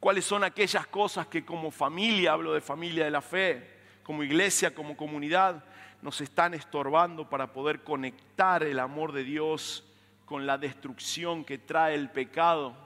cuáles 0.00 0.24
son 0.24 0.44
aquellas 0.44 0.86
cosas 0.86 1.26
que 1.28 1.44
como 1.44 1.70
familia, 1.70 2.32
hablo 2.32 2.52
de 2.52 2.60
familia 2.60 3.04
de 3.04 3.10
la 3.10 3.22
fe, 3.22 3.73
como 4.04 4.22
iglesia, 4.22 4.74
como 4.74 4.96
comunidad, 4.96 5.64
nos 6.02 6.20
están 6.20 6.54
estorbando 6.54 7.28
para 7.28 7.52
poder 7.52 7.82
conectar 7.82 8.62
el 8.62 8.78
amor 8.78 9.12
de 9.12 9.24
Dios 9.24 9.82
con 10.26 10.46
la 10.46 10.58
destrucción 10.58 11.44
que 11.44 11.58
trae 11.58 11.94
el 11.94 12.10
pecado. 12.10 12.76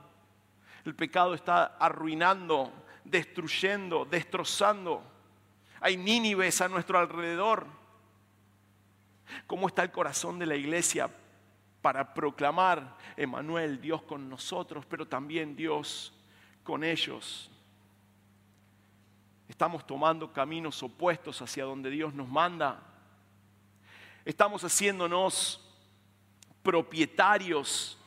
El 0.84 0.94
pecado 0.94 1.34
está 1.34 1.76
arruinando, 1.78 2.72
destruyendo, 3.04 4.04
destrozando. 4.04 5.02
Hay 5.80 5.96
Nínives 5.96 6.60
a 6.60 6.68
nuestro 6.68 6.98
alrededor. 6.98 7.66
¿Cómo 9.46 9.66
está 9.66 9.82
el 9.82 9.90
corazón 9.90 10.38
de 10.38 10.46
la 10.46 10.56
iglesia 10.56 11.10
para 11.82 12.14
proclamar, 12.14 12.96
Emanuel, 13.16 13.80
Dios 13.80 14.02
con 14.02 14.28
nosotros, 14.28 14.86
pero 14.86 15.06
también 15.06 15.56
Dios 15.56 16.14
con 16.62 16.84
ellos? 16.84 17.50
Estamos 19.58 19.84
tomando 19.84 20.32
caminos 20.32 20.80
opuestos 20.84 21.42
hacia 21.42 21.64
donde 21.64 21.90
Dios 21.90 22.14
nos 22.14 22.28
manda. 22.28 22.80
Estamos 24.24 24.62
haciéndonos 24.62 25.60
propietarios 26.62 27.98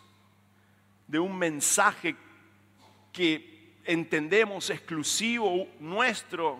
de 1.08 1.20
un 1.20 1.38
mensaje 1.38 2.16
que 3.12 3.76
entendemos 3.84 4.70
exclusivo 4.70 5.68
nuestro, 5.82 6.58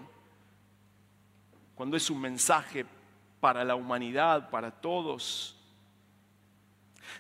cuando 1.74 1.96
es 1.96 2.10
un 2.10 2.20
mensaje 2.20 2.86
para 3.40 3.64
la 3.64 3.76
humanidad, 3.76 4.50
para 4.50 4.72
todos. 4.72 5.56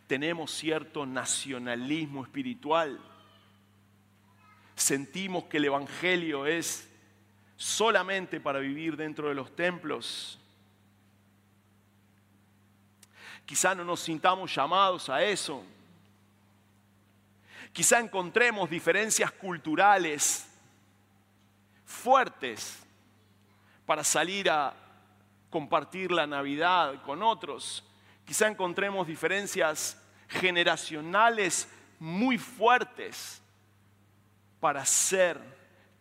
Tenemos 0.07 0.51
cierto 0.51 1.05
nacionalismo 1.05 2.21
espiritual. 2.21 2.99
Sentimos 4.75 5.45
que 5.45 5.55
el 5.55 5.63
Evangelio 5.63 6.45
es 6.45 6.90
solamente 7.61 8.39
para 8.39 8.57
vivir 8.57 8.97
dentro 8.97 9.29
de 9.29 9.35
los 9.35 9.55
templos. 9.55 10.39
Quizá 13.45 13.75
no 13.75 13.83
nos 13.83 13.99
sintamos 13.99 14.53
llamados 14.55 15.09
a 15.09 15.23
eso. 15.23 15.63
Quizá 17.71 17.99
encontremos 17.99 18.67
diferencias 18.67 19.31
culturales 19.31 20.49
fuertes 21.85 22.79
para 23.85 24.03
salir 24.03 24.49
a 24.49 24.73
compartir 25.51 26.11
la 26.11 26.25
Navidad 26.25 27.03
con 27.03 27.21
otros. 27.21 27.83
Quizá 28.25 28.47
encontremos 28.47 29.05
diferencias 29.05 30.01
generacionales 30.27 31.69
muy 31.99 32.39
fuertes 32.39 33.39
para 34.59 34.83
ser 34.83 35.39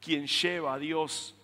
quien 0.00 0.26
lleva 0.26 0.72
a 0.72 0.78
Dios, 0.78 1.34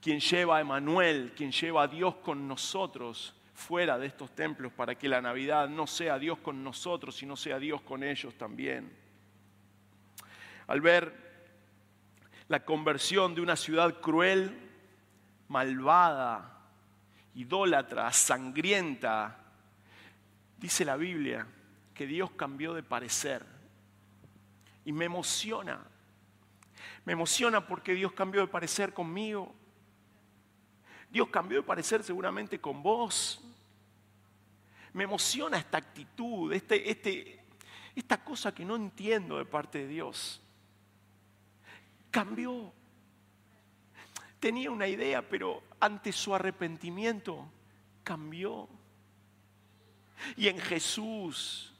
quien 0.00 0.20
lleva 0.20 0.58
a 0.58 0.60
Emanuel, 0.60 1.32
quien 1.36 1.52
lleva 1.52 1.82
a 1.82 1.88
Dios 1.88 2.16
con 2.16 2.48
nosotros 2.48 3.34
fuera 3.54 3.98
de 3.98 4.06
estos 4.06 4.34
templos 4.34 4.72
para 4.72 4.94
que 4.94 5.08
la 5.08 5.20
Navidad 5.20 5.68
no 5.68 5.86
sea 5.86 6.18
Dios 6.18 6.38
con 6.38 6.64
nosotros, 6.64 7.14
sino 7.14 7.36
sea 7.36 7.58
Dios 7.58 7.82
con 7.82 8.02
ellos 8.02 8.34
también. 8.36 8.90
Al 10.66 10.80
ver 10.80 11.30
la 12.48 12.64
conversión 12.64 13.34
de 13.34 13.42
una 13.42 13.56
ciudad 13.56 14.00
cruel, 14.00 14.58
malvada, 15.48 16.58
idólatra, 17.34 18.10
sangrienta, 18.12 19.36
dice 20.56 20.84
la 20.84 20.96
Biblia 20.96 21.46
que 21.94 22.06
Dios 22.06 22.30
cambió 22.32 22.72
de 22.72 22.82
parecer. 22.82 23.44
Y 24.84 24.92
me 24.92 25.04
emociona. 25.04 25.80
Me 27.04 27.12
emociona 27.12 27.66
porque 27.66 27.94
Dios 27.94 28.12
cambió 28.12 28.40
de 28.40 28.46
parecer 28.46 28.94
conmigo. 28.94 29.54
Dios 31.10 31.28
cambió 31.28 31.58
de 31.58 31.66
parecer 31.66 32.02
seguramente 32.04 32.60
con 32.60 32.82
vos. 32.82 33.40
Me 34.92 35.04
emociona 35.04 35.58
esta 35.58 35.78
actitud, 35.78 36.52
este, 36.52 36.90
este, 36.90 37.44
esta 37.94 38.22
cosa 38.22 38.54
que 38.54 38.64
no 38.64 38.76
entiendo 38.76 39.38
de 39.38 39.44
parte 39.44 39.78
de 39.78 39.88
Dios. 39.88 40.40
Cambió. 42.10 42.72
Tenía 44.38 44.70
una 44.70 44.86
idea, 44.86 45.28
pero 45.28 45.62
ante 45.80 46.12
su 46.12 46.34
arrepentimiento 46.34 47.50
cambió. 48.04 48.68
Y 50.36 50.48
en 50.48 50.58
Jesús, 50.58 51.74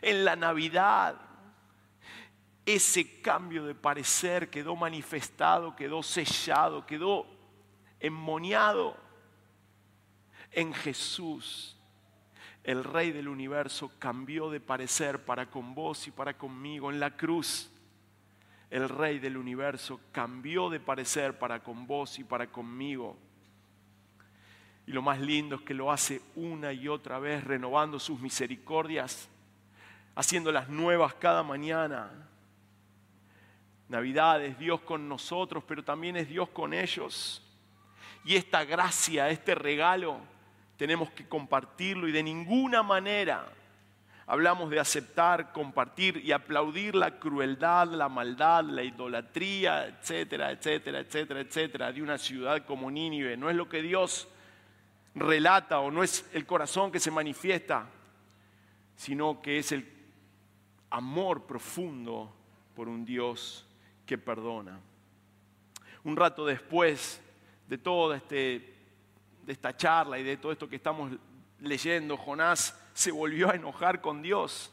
en 0.00 0.24
la 0.24 0.36
Navidad, 0.36 1.20
ese 2.64 3.20
cambio 3.20 3.64
de 3.64 3.74
parecer 3.74 4.50
quedó 4.50 4.76
manifestado, 4.76 5.74
quedó 5.74 6.02
sellado, 6.02 6.86
quedó 6.86 7.26
en 10.50 10.74
Jesús 10.74 11.76
el 12.64 12.84
Rey 12.84 13.10
del 13.10 13.28
universo 13.28 13.90
cambió 13.98 14.48
de 14.48 14.60
parecer 14.60 15.24
para 15.24 15.50
con 15.50 15.74
vos 15.74 16.06
y 16.06 16.12
para 16.12 16.38
conmigo 16.38 16.90
en 16.90 17.00
la 17.00 17.16
cruz. 17.16 17.70
El 18.70 18.88
Rey 18.88 19.18
del 19.18 19.36
universo 19.36 20.00
cambió 20.12 20.70
de 20.70 20.78
parecer 20.78 21.38
para 21.38 21.62
con 21.62 21.86
vos 21.86 22.18
y 22.18 22.24
para 22.24 22.46
conmigo. 22.46 23.18
Y 24.86 24.92
lo 24.92 25.02
más 25.02 25.20
lindo 25.20 25.56
es 25.56 25.62
que 25.62 25.74
lo 25.74 25.90
hace 25.90 26.22
una 26.36 26.72
y 26.72 26.88
otra 26.88 27.18
vez, 27.18 27.42
renovando 27.44 27.98
sus 27.98 28.20
misericordias, 28.20 29.28
haciéndolas 30.14 30.68
nuevas 30.68 31.14
cada 31.14 31.42
mañana. 31.42 32.10
Navidad 33.88 34.42
es 34.42 34.58
Dios 34.58 34.80
con 34.82 35.08
nosotros, 35.08 35.64
pero 35.66 35.84
también 35.84 36.16
es 36.16 36.28
Dios 36.28 36.48
con 36.50 36.72
ellos. 36.72 37.42
Y 38.24 38.36
esta 38.36 38.64
gracia, 38.64 39.28
este 39.30 39.54
regalo, 39.54 40.18
tenemos 40.76 41.10
que 41.10 41.28
compartirlo 41.28 42.08
y 42.08 42.12
de 42.12 42.22
ninguna 42.22 42.82
manera 42.82 43.46
hablamos 44.26 44.70
de 44.70 44.80
aceptar, 44.80 45.52
compartir 45.52 46.18
y 46.24 46.32
aplaudir 46.32 46.94
la 46.94 47.18
crueldad, 47.18 47.88
la 47.88 48.08
maldad, 48.08 48.64
la 48.64 48.82
idolatría, 48.82 49.86
etcétera, 49.86 50.50
etcétera, 50.50 51.00
etcétera, 51.00 51.40
etcétera, 51.40 51.92
de 51.92 52.02
una 52.02 52.18
ciudad 52.18 52.64
como 52.64 52.90
Nínive. 52.90 53.36
No 53.36 53.50
es 53.50 53.56
lo 53.56 53.68
que 53.68 53.82
Dios 53.82 54.28
relata 55.14 55.80
o 55.80 55.90
no 55.90 56.02
es 56.02 56.28
el 56.32 56.46
corazón 56.46 56.90
que 56.90 57.00
se 57.00 57.10
manifiesta, 57.10 57.86
sino 58.96 59.42
que 59.42 59.58
es 59.58 59.72
el 59.72 59.88
amor 60.90 61.46
profundo 61.46 62.34
por 62.74 62.88
un 62.88 63.04
Dios 63.04 63.66
que 64.06 64.18
perdona. 64.18 64.78
Un 66.04 66.16
rato 66.16 66.44
después 66.46 67.21
de 67.72 67.78
todo 67.78 68.12
este 68.12 68.70
esta 69.46 69.74
charla 69.74 70.18
y 70.18 70.22
de 70.22 70.36
todo 70.36 70.52
esto 70.52 70.68
que 70.68 70.76
estamos 70.76 71.10
leyendo, 71.58 72.18
Jonás 72.18 72.78
se 72.92 73.10
volvió 73.10 73.50
a 73.50 73.54
enojar 73.54 74.02
con 74.02 74.20
Dios. 74.20 74.70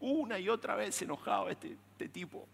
Una 0.00 0.38
y 0.38 0.50
otra 0.50 0.74
vez 0.74 0.96
se 0.96 1.06
enojaba 1.06 1.50
este, 1.50 1.78
este 1.92 2.10
tipo. 2.10 2.46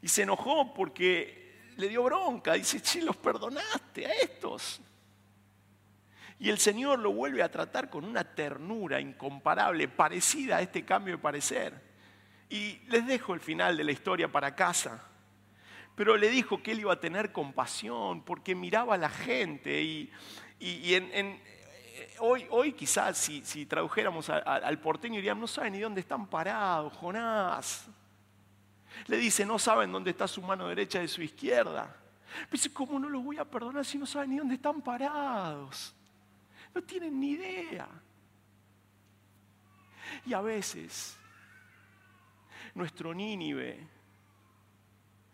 Y 0.00 0.08
se 0.08 0.22
enojó 0.22 0.72
porque 0.72 1.54
le 1.76 1.90
dio 1.90 2.02
bronca. 2.04 2.54
Dice, 2.54 2.80
che, 2.80 3.02
los 3.02 3.14
perdonaste 3.18 4.06
a 4.06 4.12
estos. 4.14 4.80
Y 6.38 6.48
el 6.48 6.58
Señor 6.58 6.98
lo 6.98 7.12
vuelve 7.12 7.42
a 7.42 7.50
tratar 7.50 7.90
con 7.90 8.06
una 8.06 8.24
ternura 8.24 9.02
incomparable, 9.02 9.86
parecida 9.86 10.56
a 10.56 10.62
este 10.62 10.86
cambio 10.86 11.16
de 11.16 11.22
parecer. 11.22 11.78
Y 12.48 12.78
les 12.88 13.06
dejo 13.06 13.34
el 13.34 13.40
final 13.40 13.76
de 13.76 13.84
la 13.84 13.92
historia 13.92 14.32
para 14.32 14.54
casa. 14.54 15.09
Pero 15.94 16.16
le 16.16 16.30
dijo 16.30 16.62
que 16.62 16.72
él 16.72 16.80
iba 16.80 16.92
a 16.92 17.00
tener 17.00 17.32
compasión 17.32 18.22
porque 18.22 18.54
miraba 18.54 18.94
a 18.94 18.98
la 18.98 19.10
gente 19.10 19.82
y, 19.82 20.10
y, 20.58 20.94
en, 20.94 21.40
hoy, 22.20 22.46
hoy 22.50 22.72
quizás 22.72 23.18
si, 23.18 23.44
si 23.44 23.66
tradujéramos 23.66 24.30
al 24.30 24.78
porteño 24.80 25.16
diríamos, 25.16 25.40
no 25.40 25.46
saben 25.46 25.72
ni 25.72 25.80
dónde 25.80 26.00
están 26.00 26.26
parados, 26.26 26.92
Jonás. 26.94 27.88
Le 29.06 29.16
dice, 29.16 29.46
no 29.46 29.58
saben 29.58 29.92
dónde 29.92 30.10
está 30.10 30.26
su 30.26 30.42
mano 30.42 30.68
derecha 30.68 31.00
de 31.00 31.08
su 31.08 31.22
izquierda. 31.22 31.94
dice, 32.50 32.72
¿cómo 32.72 32.98
no 32.98 33.08
los 33.08 33.22
voy 33.22 33.38
a 33.38 33.44
perdonar 33.44 33.84
si 33.84 33.98
no 33.98 34.06
saben 34.06 34.30
ni 34.30 34.38
dónde 34.38 34.54
están 34.54 34.80
parados? 34.80 35.94
No 36.74 36.82
tienen 36.82 37.18
ni 37.18 37.32
idea. 37.32 37.88
Y 40.26 40.34
a 40.34 40.40
veces, 40.40 41.16
nuestro 42.74 43.14
Nínive, 43.14 43.86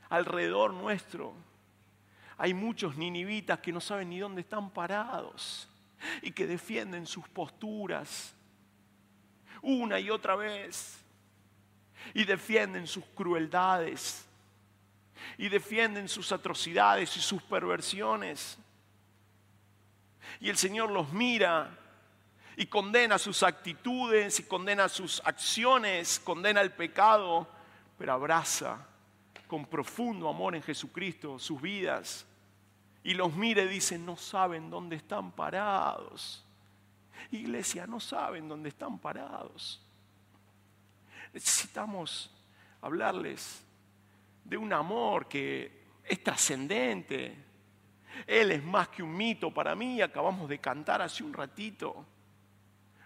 alrededor 0.09 0.73
nuestro, 0.73 1.35
hay 2.38 2.53
muchos 2.53 2.97
ninivitas 2.97 3.61
que 3.61 3.73
no 3.73 3.81
saben 3.81 4.11
ni 4.11 4.19
dónde 4.19 4.42
están 4.42 4.71
parados 4.71 5.69
y 6.23 6.33
que 6.33 6.47
defienden 6.47 7.07
sus 7.07 7.27
posturas 7.29 8.35
una 9.62 9.99
y 9.99 10.11
otra 10.11 10.37
vez 10.37 10.99
y 12.14 12.25
defienden 12.25 12.87
sus 12.87 13.05
crueldades 13.14 14.27
y 15.38 15.49
defienden 15.49 16.09
sus 16.09 16.31
atrocidades 16.31 17.16
y 17.16 17.21
sus 17.21 17.42
perversiones. 17.42 18.59
Y 20.40 20.51
el 20.51 20.57
Señor 20.59 20.90
los 20.90 21.12
mira 21.12 21.71
y 22.57 22.66
condena 22.66 23.19
sus 23.19 23.42
actitudes 23.42 24.38
y 24.40 24.42
condena 24.45 24.88
sus 24.88 25.23
acciones, 25.25 26.21
condena 26.21 26.61
el 26.61 26.73
pecado, 26.73 27.49
pero 27.99 28.12
abraza 28.12 28.87
con 29.47 29.67
profundo 29.67 30.29
amor 30.29 30.55
en 30.55 30.63
Jesucristo 30.63 31.39
sus 31.39 31.61
vidas 31.61 32.27
y 33.03 33.15
los 33.15 33.35
mire 33.35 33.65
y 33.65 33.69
dice, 33.69 33.99
no 33.99 34.17
saben 34.17 34.69
dónde 34.69 34.97
están 34.97 35.31
parados. 35.31 36.45
Iglesia, 37.31 37.87
no 37.87 38.01
saben 38.01 38.49
dónde 38.49 38.69
están 38.69 38.99
parados. 38.99 39.81
Necesitamos 41.33 42.35
hablarles 42.81 43.63
de 44.45 44.57
un 44.57 44.73
amor 44.73 45.29
que 45.29 45.85
es 46.03 46.23
trascendente. 46.23 47.37
Él 48.27 48.51
es 48.51 48.65
más 48.65 48.89
que 48.89 49.03
un 49.03 49.17
mito 49.17 49.53
para 49.53 49.77
mí, 49.77 50.01
acabamos 50.01 50.49
de 50.49 50.59
cantar 50.59 51.03
hace 51.03 51.23
un 51.23 51.33
ratito. 51.33 52.05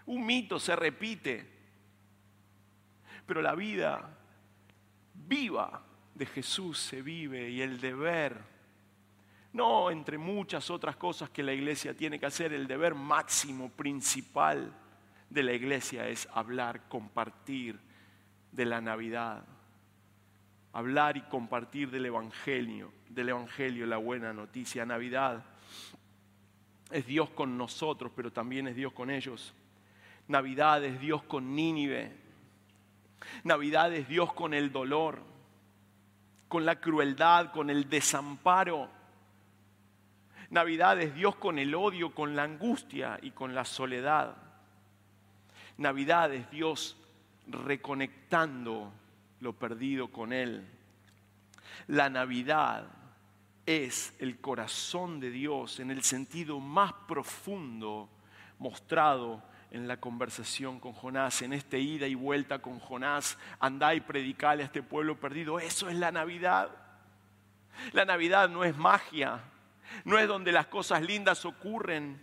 Un 0.07 0.25
mito 0.25 0.59
se 0.59 0.75
repite, 0.75 1.47
pero 3.25 3.41
la 3.41 3.53
vida 3.53 4.17
viva 5.13 5.83
de 6.21 6.27
Jesús 6.27 6.77
se 6.77 7.01
vive 7.01 7.49
y 7.49 7.63
el 7.63 7.81
deber, 7.81 8.37
no 9.53 9.89
entre 9.89 10.19
muchas 10.19 10.69
otras 10.69 10.95
cosas 10.95 11.31
que 11.31 11.41
la 11.41 11.51
iglesia 11.51 11.97
tiene 11.97 12.19
que 12.19 12.27
hacer, 12.27 12.53
el 12.53 12.67
deber 12.67 12.93
máximo, 12.93 13.71
principal 13.71 14.71
de 15.31 15.41
la 15.41 15.53
iglesia 15.53 16.07
es 16.07 16.27
hablar, 16.31 16.87
compartir 16.89 17.79
de 18.51 18.65
la 18.65 18.79
Navidad, 18.81 19.43
hablar 20.73 21.17
y 21.17 21.21
compartir 21.21 21.89
del 21.89 22.05
Evangelio, 22.05 22.93
del 23.09 23.29
Evangelio, 23.29 23.87
la 23.87 23.97
buena 23.97 24.31
noticia. 24.31 24.85
Navidad 24.85 25.43
es 26.91 27.03
Dios 27.07 27.31
con 27.31 27.57
nosotros, 27.57 28.11
pero 28.15 28.31
también 28.31 28.67
es 28.67 28.75
Dios 28.75 28.93
con 28.93 29.09
ellos. 29.09 29.55
Navidad 30.27 30.83
es 30.85 30.99
Dios 30.99 31.23
con 31.23 31.55
Nínive. 31.55 32.15
Navidad 33.43 33.91
es 33.91 34.07
Dios 34.07 34.31
con 34.33 34.53
el 34.53 34.71
dolor, 34.71 35.30
con 36.51 36.65
la 36.65 36.81
crueldad, 36.81 37.53
con 37.53 37.69
el 37.69 37.89
desamparo. 37.89 38.89
Navidad 40.49 40.99
es 40.99 41.15
Dios 41.15 41.37
con 41.37 41.57
el 41.57 41.73
odio, 41.73 42.13
con 42.13 42.35
la 42.35 42.43
angustia 42.43 43.17
y 43.21 43.31
con 43.31 43.55
la 43.55 43.63
soledad. 43.63 44.35
Navidad 45.77 46.33
es 46.33 46.51
Dios 46.51 46.97
reconectando 47.47 48.91
lo 49.39 49.53
perdido 49.53 50.09
con 50.09 50.33
Él. 50.33 50.67
La 51.87 52.09
Navidad 52.09 52.85
es 53.65 54.13
el 54.19 54.41
corazón 54.41 55.21
de 55.21 55.31
Dios 55.31 55.79
en 55.79 55.89
el 55.89 56.03
sentido 56.03 56.59
más 56.59 56.91
profundo 57.07 58.09
mostrado 58.59 59.41
en 59.71 59.87
la 59.87 59.97
conversación 59.97 60.81
con 60.81 60.91
Jonás, 60.91 61.41
en 61.41 61.53
este 61.53 61.79
ida 61.79 62.05
y 62.05 62.13
vuelta 62.13 62.59
con 62.59 62.79
Jonás, 62.79 63.37
andá 63.59 63.95
y 63.95 64.01
predicale 64.01 64.63
a 64.63 64.65
este 64.65 64.83
pueblo 64.83 65.17
perdido. 65.17 65.59
Eso 65.59 65.89
es 65.89 65.95
la 65.95 66.11
Navidad. 66.11 66.69
La 67.93 68.03
Navidad 68.03 68.49
no 68.49 68.65
es 68.65 68.75
magia, 68.75 69.39
no 70.03 70.17
es 70.17 70.27
donde 70.27 70.51
las 70.51 70.67
cosas 70.67 71.01
lindas 71.01 71.45
ocurren. 71.45 72.21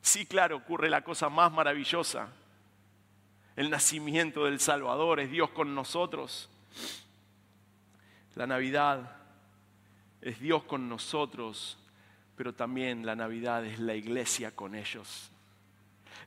Sí, 0.00 0.24
claro, 0.24 0.56
ocurre 0.56 0.88
la 0.88 1.02
cosa 1.04 1.28
más 1.28 1.52
maravillosa. 1.52 2.28
El 3.56 3.68
nacimiento 3.68 4.46
del 4.46 4.58
Salvador 4.58 5.20
es 5.20 5.30
Dios 5.30 5.50
con 5.50 5.74
nosotros. 5.74 6.48
La 8.36 8.46
Navidad 8.46 9.16
es 10.22 10.40
Dios 10.40 10.64
con 10.64 10.88
nosotros, 10.88 11.78
pero 12.36 12.54
también 12.54 13.04
la 13.04 13.14
Navidad 13.14 13.66
es 13.66 13.78
la 13.78 13.94
iglesia 13.94 14.56
con 14.56 14.74
ellos 14.74 15.30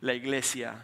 la 0.02 0.14
iglesia, 0.14 0.76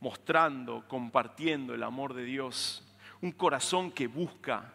mostrando, 0.00 0.86
compartiendo 0.88 1.74
el 1.74 1.82
amor 1.82 2.14
de 2.14 2.24
Dios, 2.24 2.86
un 3.20 3.32
corazón 3.32 3.92
que 3.92 4.06
busca 4.06 4.72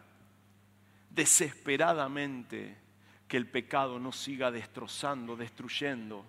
desesperadamente 1.10 2.76
que 3.26 3.36
el 3.36 3.48
pecado 3.48 3.98
no 3.98 4.12
siga 4.12 4.50
destrozando, 4.50 5.36
destruyendo, 5.36 6.24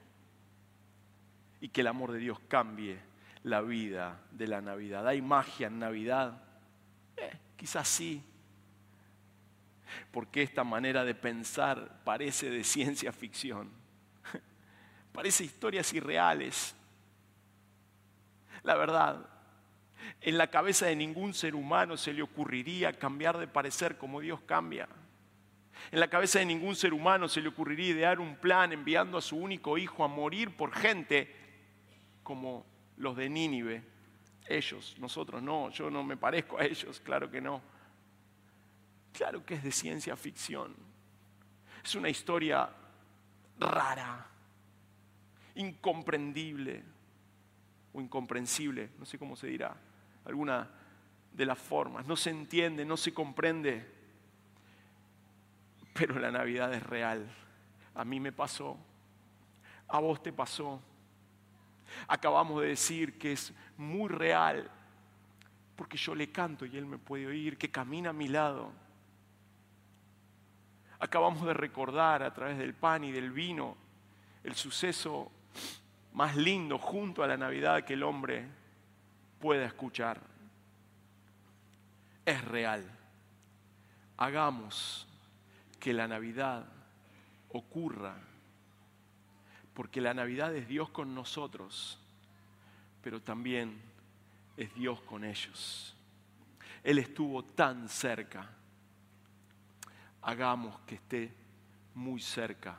y 1.59 1.69
que 1.69 1.81
el 1.81 1.87
amor 1.87 2.11
de 2.11 2.19
Dios 2.19 2.39
cambie 2.47 2.99
la 3.43 3.61
vida 3.61 4.21
de 4.31 4.47
la 4.47 4.61
Navidad. 4.61 5.07
¿Hay 5.07 5.21
magia 5.21 5.67
en 5.67 5.79
Navidad? 5.79 6.41
Eh, 7.15 7.31
quizás 7.55 7.87
sí, 7.87 8.23
porque 10.11 10.43
esta 10.43 10.63
manera 10.63 11.03
de 11.03 11.15
pensar 11.15 12.01
parece 12.03 12.49
de 12.49 12.63
ciencia 12.63 13.11
ficción, 13.11 13.69
parece 15.11 15.43
historias 15.43 15.93
irreales, 15.93 16.75
la 18.63 18.75
verdad. 18.75 19.29
En 20.21 20.37
la 20.37 20.47
cabeza 20.47 20.85
de 20.85 20.95
ningún 20.95 21.33
ser 21.33 21.55
humano 21.55 21.97
se 21.97 22.13
le 22.13 22.21
ocurriría 22.21 22.93
cambiar 22.93 23.37
de 23.37 23.47
parecer 23.47 23.97
como 23.97 24.21
Dios 24.21 24.41
cambia. 24.41 24.87
En 25.91 25.99
la 25.99 26.09
cabeza 26.09 26.39
de 26.39 26.45
ningún 26.45 26.75
ser 26.75 26.93
humano 26.93 27.27
se 27.27 27.41
le 27.41 27.49
ocurriría 27.49 27.89
idear 27.89 28.19
un 28.19 28.35
plan 28.35 28.73
enviando 28.73 29.17
a 29.17 29.21
su 29.21 29.37
único 29.37 29.77
hijo 29.77 30.03
a 30.03 30.07
morir 30.07 30.55
por 30.55 30.73
gente 30.73 31.33
como 32.23 32.65
los 32.97 33.15
de 33.15 33.29
Nínive. 33.29 33.83
Ellos, 34.47 34.95
nosotros 34.99 35.41
no, 35.41 35.69
yo 35.69 35.89
no 35.89 36.03
me 36.03 36.17
parezco 36.17 36.57
a 36.57 36.65
ellos, 36.65 36.99
claro 36.99 37.29
que 37.29 37.41
no. 37.41 37.61
Claro 39.13 39.45
que 39.45 39.55
es 39.55 39.63
de 39.63 39.71
ciencia 39.71 40.15
ficción. 40.15 40.75
Es 41.83 41.95
una 41.95 42.09
historia 42.09 42.69
rara, 43.59 44.27
incomprendible 45.55 46.83
incomprensible, 48.01 48.91
no 48.99 49.05
sé 49.05 49.17
cómo 49.17 49.35
se 49.35 49.47
dirá, 49.47 49.75
alguna 50.25 50.69
de 51.31 51.45
las 51.45 51.57
formas. 51.57 52.05
No 52.05 52.15
se 52.15 52.29
entiende, 52.29 52.85
no 52.85 52.97
se 52.97 53.13
comprende, 53.13 53.89
pero 55.93 56.19
la 56.19 56.31
Navidad 56.31 56.73
es 56.73 56.83
real. 56.83 57.27
A 57.95 58.05
mí 58.05 58.19
me 58.19 58.31
pasó, 58.31 58.77
a 59.87 59.99
vos 59.99 60.21
te 60.21 60.33
pasó. 60.33 60.81
Acabamos 62.07 62.61
de 62.61 62.67
decir 62.67 63.17
que 63.17 63.31
es 63.31 63.53
muy 63.77 64.09
real, 64.09 64.69
porque 65.75 65.97
yo 65.97 66.13
le 66.15 66.31
canto 66.31 66.65
y 66.65 66.75
Él 66.77 66.85
me 66.85 66.97
puede 66.97 67.27
oír, 67.27 67.57
que 67.57 67.71
camina 67.71 68.09
a 68.09 68.13
mi 68.13 68.27
lado. 68.27 68.71
Acabamos 70.99 71.45
de 71.45 71.53
recordar 71.53 72.23
a 72.23 72.33
través 72.33 72.57
del 72.57 72.73
pan 72.73 73.03
y 73.03 73.11
del 73.11 73.31
vino 73.31 73.77
el 74.43 74.55
suceso 74.55 75.31
más 76.17 76.35
lindo 76.35 76.79
junto 76.79 77.21
a 77.21 77.27
la 77.27 77.37
Navidad 77.37 77.83
que 77.83 77.93
el 77.93 78.01
hombre 78.01 78.43
pueda 79.39 79.67
escuchar. 79.67 80.19
Es 82.25 82.43
real. 82.43 82.83
Hagamos 84.17 85.07
que 85.79 85.93
la 85.93 86.07
Navidad 86.07 86.65
ocurra, 87.49 88.15
porque 89.75 90.01
la 90.01 90.15
Navidad 90.15 90.55
es 90.55 90.67
Dios 90.67 90.89
con 90.89 91.13
nosotros, 91.13 91.99
pero 93.03 93.21
también 93.21 93.79
es 94.57 94.73
Dios 94.73 94.99
con 95.01 95.23
ellos. 95.23 95.95
Él 96.83 96.97
estuvo 96.97 97.43
tan 97.43 97.87
cerca. 97.87 98.49
Hagamos 100.23 100.79
que 100.79 100.95
esté 100.95 101.31
muy 101.93 102.19
cerca 102.19 102.75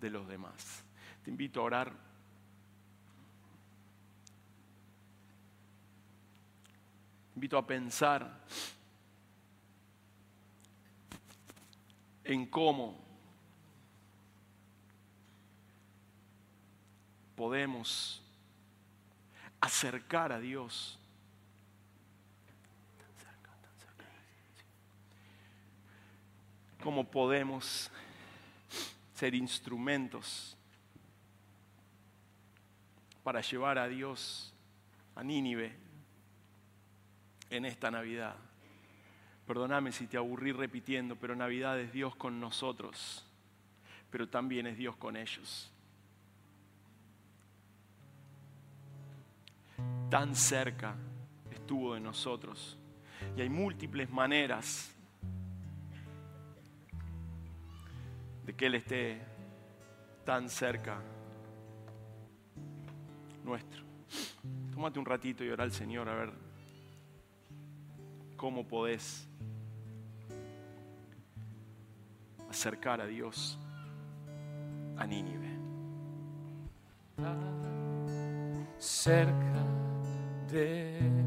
de 0.00 0.08
los 0.08 0.26
demás. 0.26 0.82
Te 1.22 1.28
invito 1.28 1.60
a 1.60 1.64
orar. 1.64 2.11
Invito 7.42 7.58
a 7.58 7.66
pensar 7.66 8.40
en 12.22 12.46
cómo 12.46 12.96
podemos 17.34 18.22
acercar 19.60 20.30
a 20.30 20.38
Dios. 20.38 20.96
Cómo 26.80 27.10
podemos 27.10 27.90
ser 29.14 29.34
instrumentos 29.34 30.56
para 33.24 33.40
llevar 33.40 33.78
a 33.78 33.88
Dios 33.88 34.54
a 35.16 35.24
Nínive 35.24 35.91
en 37.52 37.66
esta 37.66 37.90
Navidad. 37.90 38.34
Perdóname 39.46 39.92
si 39.92 40.06
te 40.06 40.16
aburrí 40.16 40.52
repitiendo, 40.52 41.16
pero 41.16 41.36
Navidad 41.36 41.78
es 41.78 41.92
Dios 41.92 42.16
con 42.16 42.40
nosotros, 42.40 43.26
pero 44.10 44.28
también 44.28 44.66
es 44.66 44.78
Dios 44.78 44.96
con 44.96 45.16
ellos. 45.16 45.70
Tan 50.10 50.34
cerca 50.34 50.94
estuvo 51.50 51.94
de 51.94 52.00
nosotros. 52.00 52.78
Y 53.36 53.42
hay 53.42 53.48
múltiples 53.48 54.10
maneras 54.10 54.94
de 58.46 58.54
que 58.54 58.66
Él 58.66 58.76
esté 58.76 59.20
tan 60.24 60.48
cerca 60.48 61.00
nuestro. 63.44 63.82
Tómate 64.72 64.98
un 64.98 65.04
ratito 65.04 65.44
y 65.44 65.50
ora 65.50 65.64
al 65.64 65.72
Señor 65.72 66.08
a 66.08 66.14
ver 66.14 66.51
cómo 68.42 68.66
podés 68.66 69.24
acercar 72.50 73.00
a 73.00 73.06
Dios 73.06 73.56
a 74.96 75.06
Nínive. 75.06 75.48
Cerca 78.78 79.64
de 80.50 81.21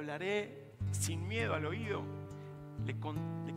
hablaré 0.00 0.72
sin 0.92 1.28
miedo 1.28 1.54
al 1.54 1.66
oído. 1.66 2.02
Le, 2.84 2.96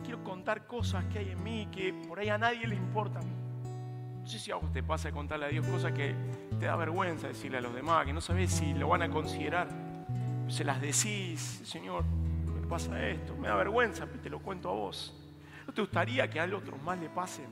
quiero 0.02 0.22
contar 0.22 0.66
cosas 0.66 1.04
que 1.06 1.18
hay 1.18 1.30
en 1.30 1.42
mí 1.42 1.68
que 1.72 1.92
por 2.06 2.18
ahí 2.18 2.28
a 2.28 2.38
nadie 2.38 2.66
le 2.66 2.76
importan. 2.76 3.24
No 4.20 4.26
sé 4.26 4.38
si 4.38 4.50
a 4.50 4.56
vos 4.56 4.70
te 4.72 4.82
pasa 4.82 5.08
de 5.08 5.14
contarle 5.14 5.46
a 5.46 5.48
Dios 5.48 5.66
cosas 5.66 5.92
que 5.92 6.14
te 6.58 6.66
da 6.66 6.76
vergüenza 6.76 7.28
decirle 7.28 7.58
a 7.58 7.60
los 7.60 7.74
demás, 7.74 8.06
que 8.06 8.12
no 8.12 8.20
sabes 8.20 8.52
si 8.52 8.74
lo 8.74 8.88
van 8.88 9.02
a 9.02 9.10
considerar. 9.10 9.68
Se 10.48 10.64
las 10.64 10.80
decís, 10.80 11.62
Señor, 11.64 12.04
me 12.04 12.66
pasa 12.66 13.06
esto, 13.08 13.34
me 13.36 13.48
da 13.48 13.56
vergüenza, 13.56 14.06
te 14.06 14.30
lo 14.30 14.40
cuento 14.40 14.68
a 14.68 14.72
vos. 14.72 15.14
¿No 15.66 15.72
te 15.72 15.80
gustaría 15.80 16.28
que 16.28 16.40
a 16.40 16.44
otros 16.44 16.80
más 16.82 16.98
le 16.98 17.08
pasen? 17.08 17.46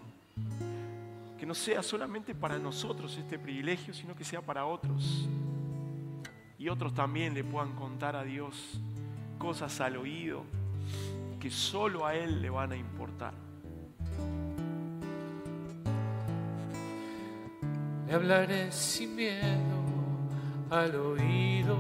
que 1.39 1.47
no 1.47 1.55
sea 1.55 1.83
solamente 1.83 2.37
para 2.37 2.57
nosotros 2.57 3.17
este 3.17 3.37
privilegio, 3.37 3.93
sino 3.93 4.15
que 4.15 4.23
sea 4.23 4.41
para 4.41 4.65
otros. 4.65 5.29
Y 6.63 6.69
otros 6.69 6.95
también 6.95 7.35
le 7.35 7.43
puedan 7.43 7.73
contar 7.73 8.15
a 8.15 8.23
Dios 8.23 8.81
cosas 9.37 9.81
al 9.81 9.97
oído 9.97 10.45
que 11.41 11.51
solo 11.51 12.07
a 12.07 12.15
Él 12.15 12.41
le 12.41 12.51
van 12.51 12.71
a 12.71 12.77
importar. 12.77 13.35
Le 18.07 18.15
hablaré 18.15 18.71
sin 18.71 19.17
miedo 19.17 19.43
al 20.71 20.95
oído. 20.95 21.77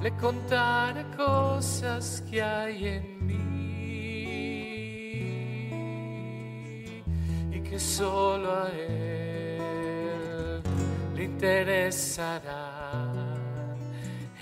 Le 0.00 0.12
contaré 0.12 1.04
cosas 1.16 2.22
que 2.30 2.40
hay 2.40 2.86
en 2.86 3.26
mí 3.26 3.32
y 7.50 7.60
que 7.68 7.80
solo 7.80 8.48
a 8.48 8.68
él 8.68 9.11
le 11.22 11.28
interesarán. 11.28 13.12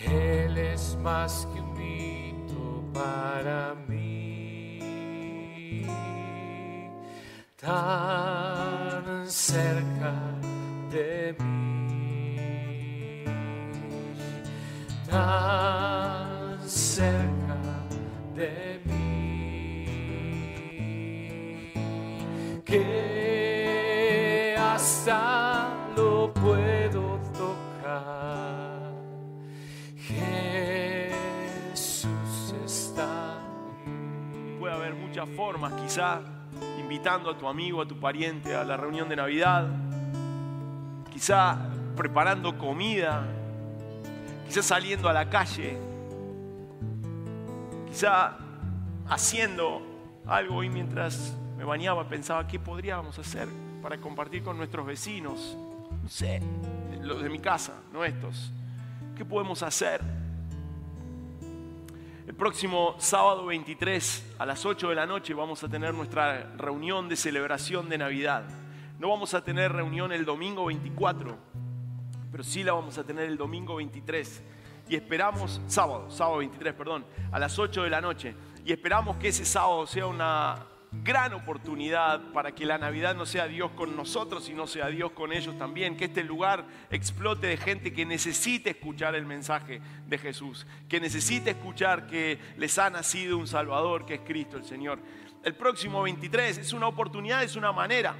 Él 0.02 0.56
es 0.56 0.96
más 1.02 1.46
que 1.52 1.60
un 1.60 1.74
mito 1.74 2.82
para 2.94 3.74
mí 3.86 4.80
tan 7.60 9.28
cerca 9.30 10.14
de 10.90 11.36
mí, 11.38 13.24
tan 15.08 15.99
quizá 35.82 36.20
invitando 36.78 37.30
a 37.30 37.38
tu 37.38 37.46
amigo, 37.46 37.80
a 37.80 37.86
tu 37.86 37.98
pariente 37.98 38.54
a 38.54 38.64
la 38.64 38.76
reunión 38.76 39.08
de 39.08 39.16
Navidad, 39.16 39.66
quizá 41.12 41.58
preparando 41.96 42.56
comida, 42.56 43.26
quizá 44.46 44.62
saliendo 44.62 45.08
a 45.08 45.12
la 45.12 45.28
calle, 45.28 45.76
quizá 47.88 48.36
haciendo 49.08 49.82
algo. 50.26 50.56
Hoy 50.56 50.68
mientras 50.68 51.36
me 51.56 51.64
bañaba, 51.64 52.08
pensaba 52.08 52.46
qué 52.46 52.58
podríamos 52.58 53.18
hacer 53.18 53.48
para 53.82 53.98
compartir 53.98 54.42
con 54.42 54.56
nuestros 54.56 54.86
vecinos, 54.86 55.56
no 56.02 56.08
sé, 56.08 56.40
los 57.02 57.22
de 57.22 57.28
mi 57.28 57.38
casa, 57.38 57.74
no 57.92 58.04
estos, 58.04 58.52
qué 59.16 59.24
podemos 59.24 59.62
hacer. 59.62 60.19
El 62.30 62.36
próximo 62.36 62.94
sábado 62.98 63.46
23 63.46 64.34
a 64.38 64.46
las 64.46 64.64
8 64.64 64.90
de 64.90 64.94
la 64.94 65.04
noche 65.04 65.34
vamos 65.34 65.64
a 65.64 65.68
tener 65.68 65.92
nuestra 65.92 66.52
reunión 66.56 67.08
de 67.08 67.16
celebración 67.16 67.88
de 67.88 67.98
Navidad. 67.98 68.44
No 69.00 69.08
vamos 69.08 69.34
a 69.34 69.42
tener 69.42 69.72
reunión 69.72 70.12
el 70.12 70.24
domingo 70.24 70.66
24, 70.66 71.36
pero 72.30 72.44
sí 72.44 72.62
la 72.62 72.72
vamos 72.72 72.98
a 72.98 73.02
tener 73.02 73.24
el 73.24 73.36
domingo 73.36 73.74
23. 73.74 74.44
Y 74.88 74.94
esperamos, 74.94 75.60
sábado, 75.66 76.08
sábado 76.08 76.38
23, 76.38 76.72
perdón, 76.74 77.04
a 77.32 77.40
las 77.40 77.58
8 77.58 77.82
de 77.82 77.90
la 77.90 78.00
noche. 78.00 78.36
Y 78.64 78.70
esperamos 78.70 79.16
que 79.16 79.26
ese 79.26 79.44
sábado 79.44 79.84
sea 79.88 80.06
una 80.06 80.69
gran 80.92 81.32
oportunidad 81.34 82.20
para 82.32 82.52
que 82.52 82.66
la 82.66 82.76
Navidad 82.76 83.14
no 83.14 83.24
sea 83.24 83.46
Dios 83.46 83.70
con 83.72 83.94
nosotros, 83.96 84.44
sino 84.44 84.66
sea 84.66 84.88
Dios 84.88 85.12
con 85.12 85.32
ellos 85.32 85.56
también. 85.56 85.96
Que 85.96 86.06
este 86.06 86.24
lugar 86.24 86.64
explote 86.90 87.46
de 87.46 87.56
gente 87.56 87.92
que 87.92 88.04
necesite 88.04 88.70
escuchar 88.70 89.14
el 89.14 89.24
mensaje 89.26 89.80
de 90.06 90.18
Jesús, 90.18 90.66
que 90.88 90.98
necesite 91.00 91.50
escuchar 91.50 92.06
que 92.06 92.38
les 92.56 92.76
ha 92.78 92.90
nacido 92.90 93.38
un 93.38 93.46
Salvador, 93.46 94.04
que 94.04 94.14
es 94.14 94.20
Cristo 94.20 94.56
el 94.56 94.64
Señor. 94.64 94.98
El 95.44 95.54
próximo 95.54 96.02
23 96.02 96.58
es 96.58 96.72
una 96.72 96.88
oportunidad, 96.88 97.42
es 97.44 97.56
una 97.56 97.72
manera. 97.72 98.14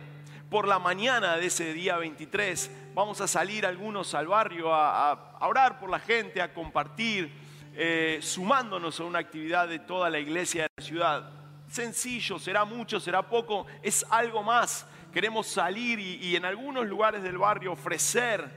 Por 0.49 0.67
la 0.67 0.79
mañana 0.79 1.37
de 1.37 1.47
ese 1.47 1.73
día 1.75 1.97
23 1.97 2.71
vamos 2.95 3.21
a 3.21 3.29
salir 3.29 3.67
algunos 3.67 4.15
al 4.15 4.27
barrio 4.27 4.73
a, 4.75 5.13
a- 5.13 5.47
orar 5.47 5.79
por 5.79 5.91
la 5.91 6.01
gente, 6.01 6.41
a 6.43 6.53
compartir, 6.55 7.31
eh, 7.75 8.19
sumándonos 8.21 8.99
a 9.01 9.05
una 9.05 9.19
actividad 9.21 9.69
de 9.69 9.79
toda 9.79 10.11
la 10.11 10.19
iglesia 10.19 10.63
de 10.65 10.69
la 10.77 10.85
ciudad 10.85 11.40
sencillo, 11.71 12.39
será 12.39 12.65
mucho, 12.65 13.01
será 13.01 13.23
poco, 13.23 13.67
es 13.83 14.05
algo 14.11 14.43
más. 14.43 14.87
Queremos 15.13 15.47
salir 15.47 15.99
y, 15.99 16.37
en 16.37 16.45
algunos 16.45 16.87
lugares 16.87 17.23
del 17.23 17.39
barrio 17.39 17.73
ofrecer 17.73 18.49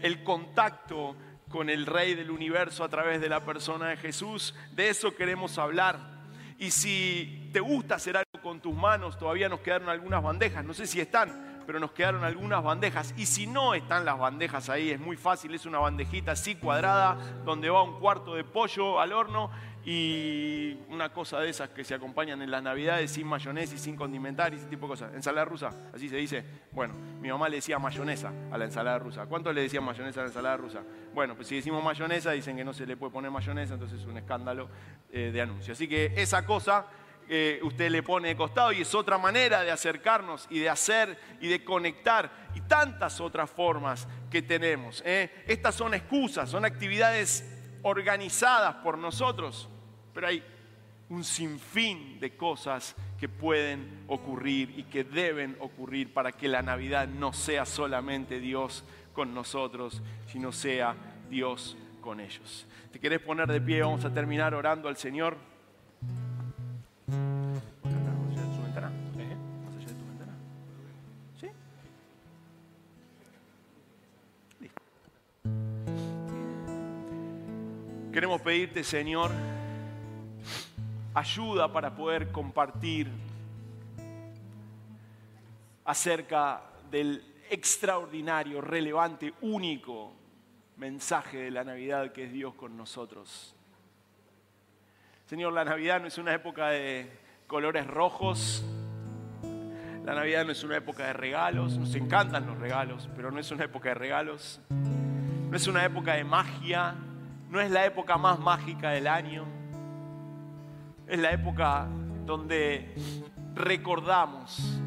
el 0.00 0.24
contacto 0.24 1.16
con 1.48 1.70
el 1.70 1.86
Rey 1.86 2.14
del 2.14 2.30
universo 2.30 2.84
a 2.84 2.88
través 2.88 3.20
de 3.20 3.28
la 3.28 3.44
persona 3.44 3.88
de 3.88 3.96
Jesús. 3.96 4.54
De 4.72 4.88
eso 4.88 5.14
queremos 5.14 5.56
hablar. 5.58 6.16
Y 6.58 6.70
si 6.70 7.50
te 7.52 7.60
gusta 7.60 7.94
hacer 7.96 8.16
algo 8.16 8.42
con 8.42 8.60
tus 8.60 8.74
manos, 8.74 9.18
todavía 9.18 9.48
nos 9.48 9.60
quedaron 9.60 9.88
algunas 9.88 10.22
bandejas. 10.22 10.64
No 10.64 10.74
sé 10.74 10.86
si 10.86 11.00
están, 11.00 11.45
pero 11.66 11.80
nos 11.80 11.92
quedaron 11.92 12.24
algunas 12.24 12.62
bandejas. 12.62 13.12
Y 13.16 13.26
si 13.26 13.46
no 13.46 13.74
están 13.74 14.04
las 14.04 14.18
bandejas 14.18 14.68
ahí, 14.68 14.90
es 14.90 15.00
muy 15.00 15.16
fácil. 15.16 15.54
Es 15.54 15.66
una 15.66 15.78
bandejita 15.78 16.32
así 16.32 16.54
cuadrada 16.54 17.16
donde 17.44 17.68
va 17.68 17.82
un 17.82 17.98
cuarto 17.98 18.34
de 18.34 18.44
pollo 18.44 19.00
al 19.00 19.12
horno 19.12 19.50
y 19.84 20.78
una 20.88 21.12
cosa 21.12 21.38
de 21.38 21.48
esas 21.48 21.68
que 21.68 21.84
se 21.84 21.94
acompañan 21.94 22.42
en 22.42 22.50
las 22.50 22.60
navidades 22.60 23.12
sin 23.12 23.24
mayonesa 23.24 23.76
y 23.76 23.78
sin 23.78 23.94
condimentar 23.94 24.52
y 24.52 24.56
ese 24.56 24.66
tipo 24.66 24.86
de 24.86 24.90
cosas. 24.90 25.14
Ensalada 25.14 25.44
rusa, 25.44 25.70
así 25.94 26.08
se 26.08 26.16
dice. 26.16 26.44
Bueno, 26.72 26.94
mi 27.20 27.28
mamá 27.28 27.48
le 27.48 27.56
decía 27.56 27.78
mayonesa 27.78 28.32
a 28.50 28.58
la 28.58 28.64
ensalada 28.64 28.98
rusa. 28.98 29.26
¿Cuántos 29.26 29.54
le 29.54 29.62
decían 29.62 29.84
mayonesa 29.84 30.20
a 30.20 30.22
la 30.24 30.28
ensalada 30.28 30.56
rusa? 30.56 30.82
Bueno, 31.14 31.36
pues 31.36 31.46
si 31.46 31.54
decimos 31.54 31.84
mayonesa 31.84 32.32
dicen 32.32 32.56
que 32.56 32.64
no 32.64 32.72
se 32.72 32.84
le 32.84 32.96
puede 32.96 33.12
poner 33.12 33.30
mayonesa, 33.30 33.74
entonces 33.74 34.00
es 34.00 34.06
un 34.06 34.16
escándalo 34.18 34.68
eh, 35.12 35.30
de 35.32 35.40
anuncio. 35.40 35.72
Así 35.72 35.86
que 35.86 36.12
esa 36.16 36.44
cosa 36.44 36.86
usted 37.62 37.90
le 37.90 38.02
pone 38.02 38.28
de 38.28 38.36
costado 38.36 38.72
y 38.72 38.82
es 38.82 38.94
otra 38.94 39.18
manera 39.18 39.62
de 39.62 39.70
acercarnos 39.70 40.46
y 40.50 40.60
de 40.60 40.68
hacer 40.68 41.18
y 41.40 41.48
de 41.48 41.64
conectar 41.64 42.30
y 42.54 42.60
tantas 42.62 43.20
otras 43.20 43.50
formas 43.50 44.06
que 44.30 44.42
tenemos. 44.42 45.02
¿eh? 45.04 45.44
Estas 45.46 45.74
son 45.74 45.94
excusas, 45.94 46.48
son 46.48 46.64
actividades 46.64 47.44
organizadas 47.82 48.76
por 48.76 48.98
nosotros, 48.98 49.68
pero 50.12 50.28
hay 50.28 50.42
un 51.08 51.22
sinfín 51.22 52.18
de 52.18 52.36
cosas 52.36 52.96
que 53.18 53.28
pueden 53.28 54.04
ocurrir 54.08 54.78
y 54.78 54.84
que 54.84 55.04
deben 55.04 55.56
ocurrir 55.60 56.12
para 56.12 56.32
que 56.32 56.48
la 56.48 56.62
Navidad 56.62 57.08
no 57.08 57.32
sea 57.32 57.64
solamente 57.64 58.40
Dios 58.40 58.84
con 59.12 59.32
nosotros, 59.32 60.02
sino 60.26 60.52
sea 60.52 60.96
Dios 61.30 61.76
con 62.00 62.20
ellos. 62.20 62.66
¿Te 62.92 62.98
querés 62.98 63.20
poner 63.20 63.48
de 63.48 63.60
pie? 63.60 63.82
Vamos 63.82 64.04
a 64.04 64.12
terminar 64.12 64.54
orando 64.54 64.88
al 64.88 64.96
Señor. 64.96 65.36
Queremos 78.16 78.40
pedirte, 78.40 78.82
Señor, 78.82 79.30
ayuda 81.12 81.70
para 81.70 81.94
poder 81.94 82.32
compartir 82.32 83.10
acerca 85.84 86.62
del 86.90 87.22
extraordinario, 87.50 88.62
relevante, 88.62 89.34
único 89.42 90.14
mensaje 90.78 91.36
de 91.36 91.50
la 91.50 91.62
Navidad 91.62 92.10
que 92.12 92.24
es 92.24 92.32
Dios 92.32 92.54
con 92.54 92.74
nosotros. 92.74 93.54
Señor, 95.26 95.52
la 95.52 95.66
Navidad 95.66 96.00
no 96.00 96.06
es 96.06 96.16
una 96.16 96.32
época 96.32 96.70
de 96.70 97.10
colores 97.46 97.86
rojos, 97.86 98.64
la 100.06 100.14
Navidad 100.14 100.46
no 100.46 100.52
es 100.52 100.64
una 100.64 100.78
época 100.78 101.08
de 101.08 101.12
regalos, 101.12 101.76
nos 101.76 101.94
encantan 101.94 102.46
los 102.46 102.56
regalos, 102.56 103.10
pero 103.14 103.30
no 103.30 103.38
es 103.38 103.50
una 103.50 103.64
época 103.64 103.90
de 103.90 103.96
regalos, 103.96 104.62
no 104.70 105.54
es 105.54 105.66
una 105.66 105.84
época 105.84 106.14
de 106.14 106.24
magia, 106.24 106.96
no 107.50 107.60
es 107.60 107.70
la 107.70 107.86
época 107.86 108.16
más 108.16 108.38
mágica 108.38 108.90
del 108.90 109.06
año, 109.06 109.44
es 111.06 111.18
la 111.18 111.30
época 111.30 111.86
donde 112.24 112.94
recordamos 113.54 114.80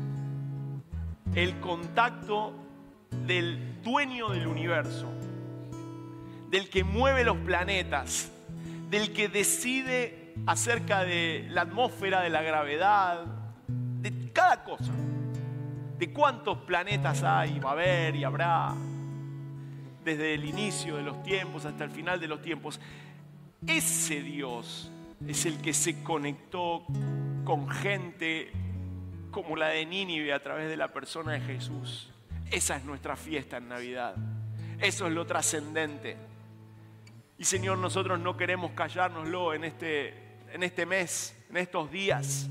el 1.36 1.60
contacto 1.60 2.54
del 3.26 3.82
dueño 3.82 4.30
del 4.30 4.48
universo, 4.48 5.08
del 6.50 6.70
que 6.70 6.84
mueve 6.84 7.24
los 7.24 7.38
planetas, 7.38 8.32
del 8.90 9.14
que 9.14 9.30
decide 9.30 10.34
acerca 10.46 11.04
de 11.04 11.48
la 11.50 11.62
atmósfera, 11.62 12.22
de 12.22 12.30
la 12.30 12.42
gravedad, 12.42 13.26
de 13.68 14.32
cada 14.32 14.64
cosa, 14.64 14.92
de 15.98 16.12
cuántos 16.12 16.58
planetas 16.60 17.24
hay, 17.24 17.60
va 17.60 17.70
a 17.70 17.74
haber 17.74 18.16
y 18.16 18.24
habrá, 18.24 18.74
desde 20.04 20.34
el 20.34 20.46
inicio 20.46 20.98
de 20.98 21.04
los 21.04 21.22
tiempos 21.24 21.66
hasta 21.66 21.84
el 21.84 21.92
final 21.92 22.20
de 22.20 22.28
los 22.28 22.42
tiempos. 22.42 22.80
Ese 23.68 24.22
Dios 24.22 24.92
es 25.28 25.46
el 25.46 25.62
que 25.62 25.74
se 25.74 26.02
conectó 26.04 26.86
con 27.44 27.70
gente 27.70 28.52
como 29.32 29.56
la 29.56 29.68
de 29.68 29.86
Nínive 29.86 30.34
a 30.34 30.42
través 30.42 30.70
de 30.70 30.78
la 30.78 30.92
persona 30.94 31.34
de 31.34 31.42
Jesús. 31.42 32.10
Esa 32.52 32.78
es 32.78 32.86
nuestra 32.86 33.16
fiesta 33.16 33.58
en 33.58 33.70
Navidad. 33.70 34.16
Eso 34.80 35.08
es 35.08 35.14
lo 35.14 35.26
trascendente. 35.26 36.18
Y 37.38 37.44
Señor, 37.44 37.78
nosotros 37.78 38.20
no 38.20 38.36
queremos 38.38 38.72
callárnoslo 38.72 39.54
en 39.54 39.64
este, 39.64 40.14
en 40.52 40.64
este 40.64 40.86
mes, 40.86 41.36
en 41.50 41.58
estos 41.58 41.92
días. 41.92 42.50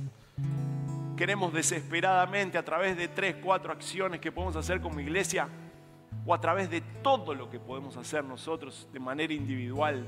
Queremos 1.16 1.52
desesperadamente 1.52 2.58
a 2.58 2.64
través 2.64 2.96
de 2.96 3.08
tres, 3.08 3.36
cuatro 3.42 3.72
acciones 3.72 4.20
que 4.20 4.30
podemos 4.30 4.56
hacer 4.56 4.80
como 4.80 5.00
iglesia 5.00 5.48
o 6.28 6.34
a 6.34 6.40
través 6.42 6.68
de 6.68 6.82
todo 6.82 7.34
lo 7.34 7.48
que 7.48 7.58
podemos 7.58 7.96
hacer 7.96 8.22
nosotros 8.22 8.86
de 8.92 9.00
manera 9.00 9.32
individual, 9.32 10.06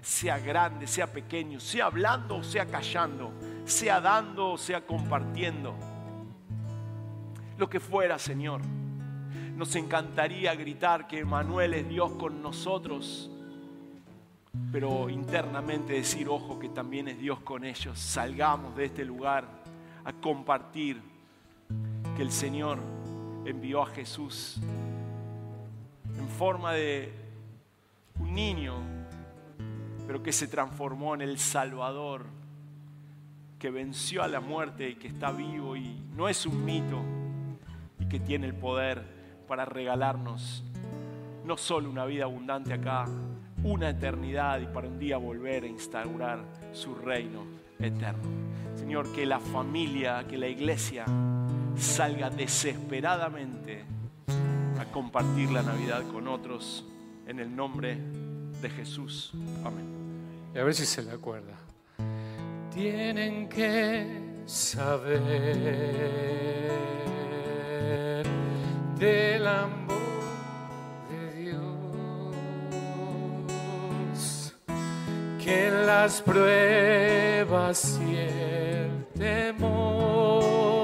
sea 0.00 0.40
grande, 0.40 0.88
sea 0.88 1.06
pequeño, 1.06 1.60
sea 1.60 1.86
hablando 1.86 2.38
o 2.38 2.42
sea 2.42 2.66
callando, 2.66 3.32
sea 3.64 4.00
dando 4.00 4.50
o 4.50 4.58
sea 4.58 4.84
compartiendo. 4.84 5.72
Lo 7.56 7.70
que 7.70 7.78
fuera, 7.78 8.18
Señor. 8.18 8.60
Nos 9.54 9.76
encantaría 9.76 10.52
gritar 10.56 11.06
que 11.06 11.24
Manuel 11.24 11.74
es 11.74 11.88
Dios 11.88 12.10
con 12.14 12.42
nosotros, 12.42 13.30
pero 14.72 15.08
internamente 15.10 15.92
decir, 15.92 16.28
ojo, 16.28 16.58
que 16.58 16.70
también 16.70 17.06
es 17.06 17.20
Dios 17.20 17.38
con 17.38 17.64
ellos. 17.64 18.00
Salgamos 18.00 18.74
de 18.74 18.86
este 18.86 19.04
lugar 19.04 19.46
a 20.04 20.12
compartir 20.12 21.00
que 22.16 22.22
el 22.22 22.32
Señor 22.32 22.80
envió 23.44 23.82
a 23.82 23.86
Jesús 23.86 24.60
forma 26.42 26.72
de 26.72 27.12
un 28.18 28.34
niño, 28.34 28.74
pero 30.08 30.24
que 30.24 30.32
se 30.32 30.48
transformó 30.48 31.14
en 31.14 31.20
el 31.20 31.38
Salvador, 31.38 32.26
que 33.60 33.70
venció 33.70 34.24
a 34.24 34.26
la 34.26 34.40
muerte 34.40 34.90
y 34.90 34.94
que 34.96 35.06
está 35.06 35.30
vivo 35.30 35.76
y 35.76 36.02
no 36.16 36.28
es 36.28 36.44
un 36.44 36.64
mito 36.64 37.00
y 38.00 38.06
que 38.06 38.18
tiene 38.18 38.48
el 38.48 38.54
poder 38.54 39.04
para 39.46 39.64
regalarnos 39.64 40.64
no 41.44 41.56
solo 41.56 41.88
una 41.88 42.06
vida 42.06 42.24
abundante 42.24 42.74
acá, 42.74 43.04
una 43.62 43.90
eternidad 43.90 44.60
y 44.60 44.66
para 44.66 44.88
un 44.88 44.98
día 44.98 45.18
volver 45.18 45.62
a 45.62 45.68
instaurar 45.68 46.40
su 46.72 46.96
reino 46.96 47.44
eterno. 47.78 48.28
Señor, 48.74 49.12
que 49.12 49.26
la 49.26 49.38
familia, 49.38 50.26
que 50.26 50.38
la 50.38 50.48
iglesia 50.48 51.04
salga 51.76 52.30
desesperadamente 52.30 53.91
compartir 54.86 55.50
la 55.50 55.62
Navidad 55.62 56.02
con 56.12 56.28
otros 56.28 56.84
en 57.26 57.38
el 57.38 57.54
nombre 57.54 57.98
de 58.60 58.70
Jesús. 58.70 59.32
Amén. 59.64 59.86
Y 60.54 60.58
a 60.58 60.64
ver 60.64 60.74
si 60.74 60.86
se 60.86 61.02
le 61.02 61.10
acuerda. 61.12 61.58
Tienen 62.72 63.48
que 63.48 64.42
saber 64.46 65.22
del 68.98 69.46
amor 69.46 69.98
de 71.10 71.32
Dios, 71.42 71.60
que 75.42 75.68
en 75.68 75.86
las 75.86 76.22
pruebas 76.22 78.00
y 78.06 78.16
el 78.16 79.06
temor, 79.18 80.81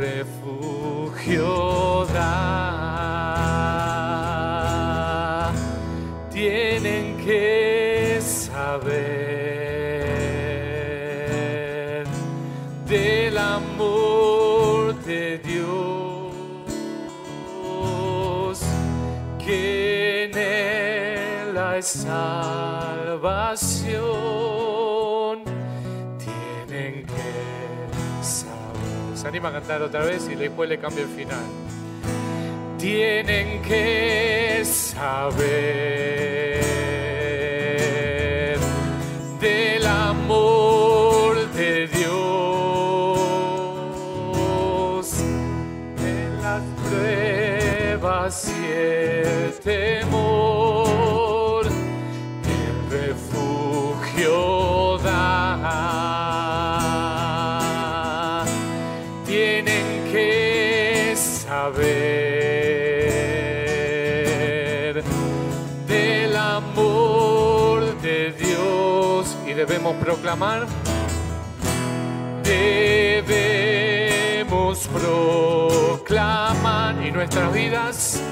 refugio 0.00 2.06
da. 2.14 2.70
Tienen 6.30 7.16
que 7.18 8.18
saber 8.20 8.90
del 12.86 13.38
amor 13.38 14.94
de 15.04 15.38
Dios, 15.38 16.32
que 19.38 20.24
en 20.24 20.36
él 20.38 21.56
hay 21.58 21.82
salvación. 21.82 22.60
Se 29.20 29.28
anima 29.28 29.50
a 29.50 29.52
cantar 29.52 29.82
otra 29.82 30.02
vez 30.02 30.26
y 30.30 30.34
después 30.34 30.66
le 30.66 30.78
cambio 30.78 31.02
el 31.02 31.10
final. 31.10 31.44
Tienen 32.78 33.60
que 33.60 34.62
saber 34.64 35.44
del 39.38 39.86
amor 39.86 41.52
de 41.52 41.86
Dios. 41.88 42.08
En 45.98 46.42
las 46.42 46.62
pruebas 46.88 48.50
y 48.58 48.72
el 48.72 49.52
temor 49.62 50.49
proclamar 70.00 70.66
debemos 73.10 74.88
proclamar 74.88 76.94
y 77.04 77.12
nuestras 77.12 77.52
vidas 77.52 78.22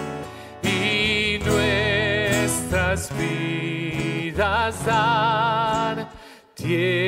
y 0.62 1.38
nuestras 1.44 3.10
vidas 3.16 4.84
dar. 4.84 6.08
Tienen 6.54 7.06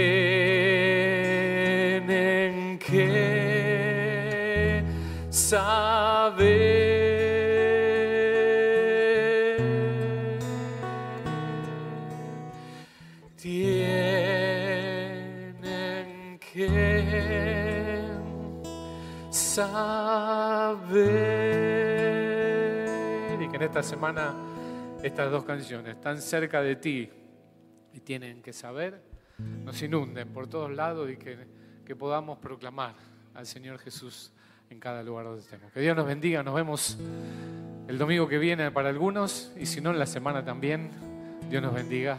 que 2.79 4.85
saber 5.31 7.00
esta 23.71 23.85
semana 23.85 24.35
estas 25.01 25.31
dos 25.31 25.45
canciones, 25.45 26.01
tan 26.01 26.21
cerca 26.21 26.61
de 26.61 26.75
ti 26.75 27.09
y 27.95 28.01
tienen 28.01 28.43
que 28.43 28.53
saber, 28.53 29.01
nos 29.65 29.81
inunden 29.81 30.33
por 30.33 30.49
todos 30.49 30.73
lados 30.73 31.09
y 31.09 31.17
que, 31.17 31.47
que 31.87 31.95
podamos 31.95 32.39
proclamar 32.39 32.97
al 33.33 33.47
Señor 33.47 33.79
Jesús 33.79 34.33
en 34.71 34.81
cada 34.81 35.05
lugar 35.05 35.27
donde 35.27 35.43
estemos. 35.43 35.71
Que 35.71 35.79
Dios 35.79 35.97
nos 35.97 36.05
bendiga, 36.05 36.43
nos 36.43 36.57
vemos 36.57 36.99
el 37.87 37.97
domingo 37.97 38.27
que 38.27 38.39
viene 38.39 38.73
para 38.73 38.89
algunos 38.89 39.53
y 39.57 39.67
si 39.67 39.81
no 39.81 39.91
en 39.91 40.01
la 40.01 40.07
semana 40.07 40.45
también. 40.45 40.91
Dios 41.49 41.63
nos 41.63 41.73
bendiga. 41.73 42.19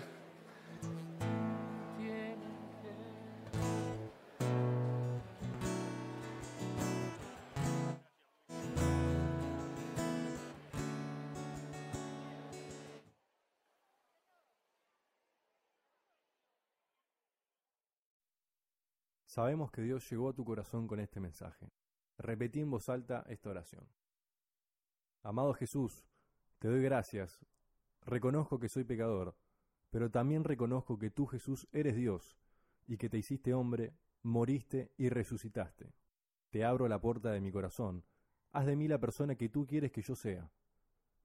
Sabemos 19.41 19.71
que 19.71 19.81
Dios 19.81 20.07
llegó 20.07 20.29
a 20.29 20.33
tu 20.33 20.45
corazón 20.45 20.87
con 20.87 20.99
este 20.99 21.19
mensaje. 21.19 21.71
Repetí 22.19 22.59
en 22.59 22.69
voz 22.69 22.89
alta 22.89 23.25
esta 23.27 23.49
oración. 23.49 23.89
Amado 25.23 25.55
Jesús, 25.55 26.05
te 26.59 26.67
doy 26.67 26.83
gracias. 26.83 27.43
Reconozco 28.01 28.59
que 28.59 28.69
soy 28.69 28.83
pecador, 28.83 29.35
pero 29.89 30.11
también 30.11 30.43
reconozco 30.43 30.99
que 30.99 31.09
tú, 31.09 31.25
Jesús, 31.25 31.67
eres 31.71 31.95
Dios 31.95 32.37
y 32.85 32.97
que 32.97 33.09
te 33.09 33.17
hiciste 33.17 33.55
hombre, 33.55 33.95
moriste 34.21 34.91
y 34.95 35.09
resucitaste. 35.09 35.91
Te 36.51 36.63
abro 36.63 36.87
la 36.87 37.01
puerta 37.01 37.31
de 37.31 37.41
mi 37.41 37.51
corazón. 37.51 38.05
Haz 38.51 38.67
de 38.67 38.75
mí 38.75 38.87
la 38.87 38.99
persona 38.99 39.33
que 39.33 39.49
tú 39.49 39.65
quieres 39.65 39.91
que 39.91 40.03
yo 40.03 40.15
sea. 40.15 40.51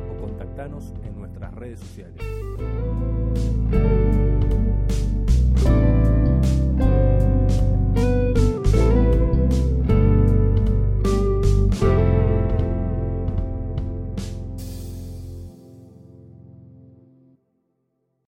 o 0.10 0.18
contactanos 0.22 0.94
en 1.04 1.16
nuestras 1.16 1.54
redes 1.54 1.80
sociales. 1.80 2.22